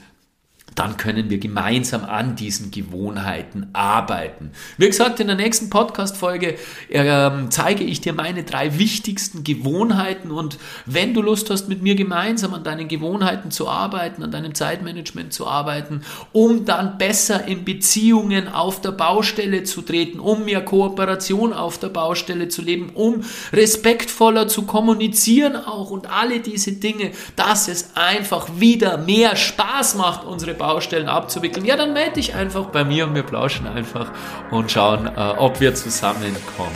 dann 0.75 0.97
können 0.97 1.29
wir 1.29 1.37
gemeinsam 1.37 2.03
an 2.03 2.35
diesen 2.35 2.69
Gewohnheiten 2.69 3.67
arbeiten. 3.71 4.51
Wie 4.77 4.87
gesagt, 4.87 5.21
in 5.21 5.27
der 5.27 5.37
nächsten 5.37 5.69
Podcast-Folge 5.69 6.57
äh, 6.89 7.31
zeige 7.49 7.85
ich 7.85 8.01
dir 8.01 8.11
meine 8.11 8.43
drei 8.43 8.77
wichtigsten 8.77 9.45
Gewohnheiten 9.45 10.31
und 10.31 10.57
wenn 10.85 11.13
du 11.13 11.21
Lust 11.21 11.49
hast, 11.49 11.69
mit 11.69 11.81
mir 11.81 11.95
gemeinsam 11.95 12.53
an 12.53 12.65
deinen 12.65 12.89
Gewohnheiten 12.89 13.51
zu 13.51 13.69
arbeiten, 13.69 14.21
an 14.21 14.31
deinem 14.31 14.53
Zeitmanagement 14.53 15.31
zu 15.31 15.47
arbeiten, 15.47 16.01
um 16.33 16.65
dann 16.65 16.97
besser 16.97 17.47
in 17.47 17.63
Beziehungen 17.63 18.49
auf 18.49 18.81
der 18.81 18.91
Baustelle 18.91 19.63
zu 19.63 19.81
treten, 19.81 20.19
um 20.19 20.43
mehr 20.43 20.63
Kooperation 20.63 21.53
auf 21.53 21.77
der 21.77 21.89
Baustelle 21.89 22.49
zu 22.49 22.61
leben, 22.61 22.91
um 22.93 23.23
respektvoller 23.53 24.49
zu 24.49 24.63
kommunizieren 24.63 25.55
auch 25.55 25.89
und 25.89 26.09
alle 26.09 26.41
diese 26.41 26.73
Dinge, 26.73 27.11
dass 27.37 27.69
es 27.69 27.91
einfach 27.95 28.49
wieder 28.59 28.97
mehr 28.97 29.37
Spaß 29.37 29.95
macht, 29.95 30.25
unsere 30.25 30.51
Baustelle 30.51 30.64
Baustellen 30.65 31.07
abzuwickeln, 31.07 31.63
ja, 31.63 31.75
dann 31.77 31.93
melde 31.93 32.13
dich 32.13 32.33
einfach 32.33 32.65
bei 32.65 32.83
mir 32.83 33.05
und 33.05 33.13
wir 33.13 33.21
plauschen 33.21 33.67
einfach 33.67 34.11
und 34.49 34.71
schauen, 34.71 35.05
äh, 35.05 35.33
ob 35.37 35.59
wir 35.59 35.75
zusammenkommen. 35.75 36.71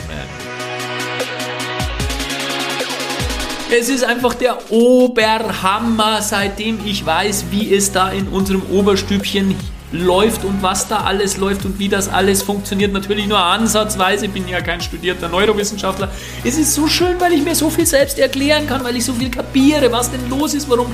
Es 3.76 3.88
ist 3.88 4.04
einfach 4.04 4.34
der 4.34 4.70
Oberhammer, 4.70 6.22
seitdem 6.22 6.78
ich 6.86 7.04
weiß, 7.04 7.46
wie 7.50 7.74
es 7.74 7.90
da 7.90 8.10
in 8.10 8.28
unserem 8.28 8.62
Oberstübchen 8.70 9.56
läuft 9.92 10.44
und 10.44 10.62
was 10.62 10.88
da 10.88 10.98
alles 10.98 11.36
läuft 11.36 11.64
und 11.64 11.78
wie 11.78 11.88
das 11.88 12.08
alles 12.08 12.42
funktioniert. 12.42 12.92
Natürlich 12.92 13.26
nur 13.26 13.38
ansatzweise, 13.38 14.28
bin 14.28 14.46
ja 14.48 14.60
kein 14.60 14.80
studierter 14.80 15.28
Neurowissenschaftler. 15.28 16.10
Es 16.44 16.58
ist 16.58 16.74
so 16.74 16.86
schön, 16.86 17.20
weil 17.20 17.32
ich 17.32 17.42
mir 17.42 17.54
so 17.54 17.70
viel 17.70 17.86
selbst 17.86 18.18
erklären 18.18 18.66
kann, 18.66 18.84
weil 18.84 18.96
ich 18.96 19.04
so 19.04 19.12
viel 19.12 19.30
kapiere, 19.30 19.90
was 19.90 20.10
denn 20.10 20.28
los 20.28 20.54
ist, 20.54 20.68
warum 20.68 20.92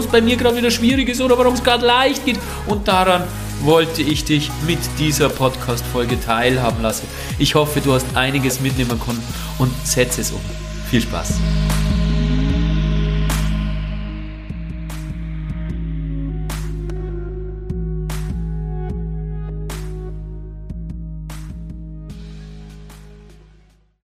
es 0.00 0.06
bei 0.06 0.20
mir 0.20 0.36
gerade 0.36 0.56
wieder 0.56 0.70
schwierig 0.70 1.08
ist 1.08 1.20
oder 1.20 1.36
warum 1.36 1.54
es 1.54 1.62
gerade 1.62 1.84
leicht 1.84 2.24
geht. 2.24 2.38
Und 2.66 2.88
daran 2.88 3.24
wollte 3.62 4.00
ich 4.02 4.24
dich 4.24 4.50
mit 4.66 4.78
dieser 4.98 5.28
Podcast-Folge 5.28 6.18
teilhaben 6.20 6.82
lassen. 6.82 7.06
Ich 7.38 7.54
hoffe, 7.54 7.80
du 7.80 7.92
hast 7.92 8.06
einiges 8.14 8.60
mitnehmen 8.60 8.98
können 8.98 9.22
und 9.58 9.70
setze 9.86 10.22
es 10.22 10.30
um. 10.30 10.40
Viel 10.90 11.02
Spaß! 11.02 11.34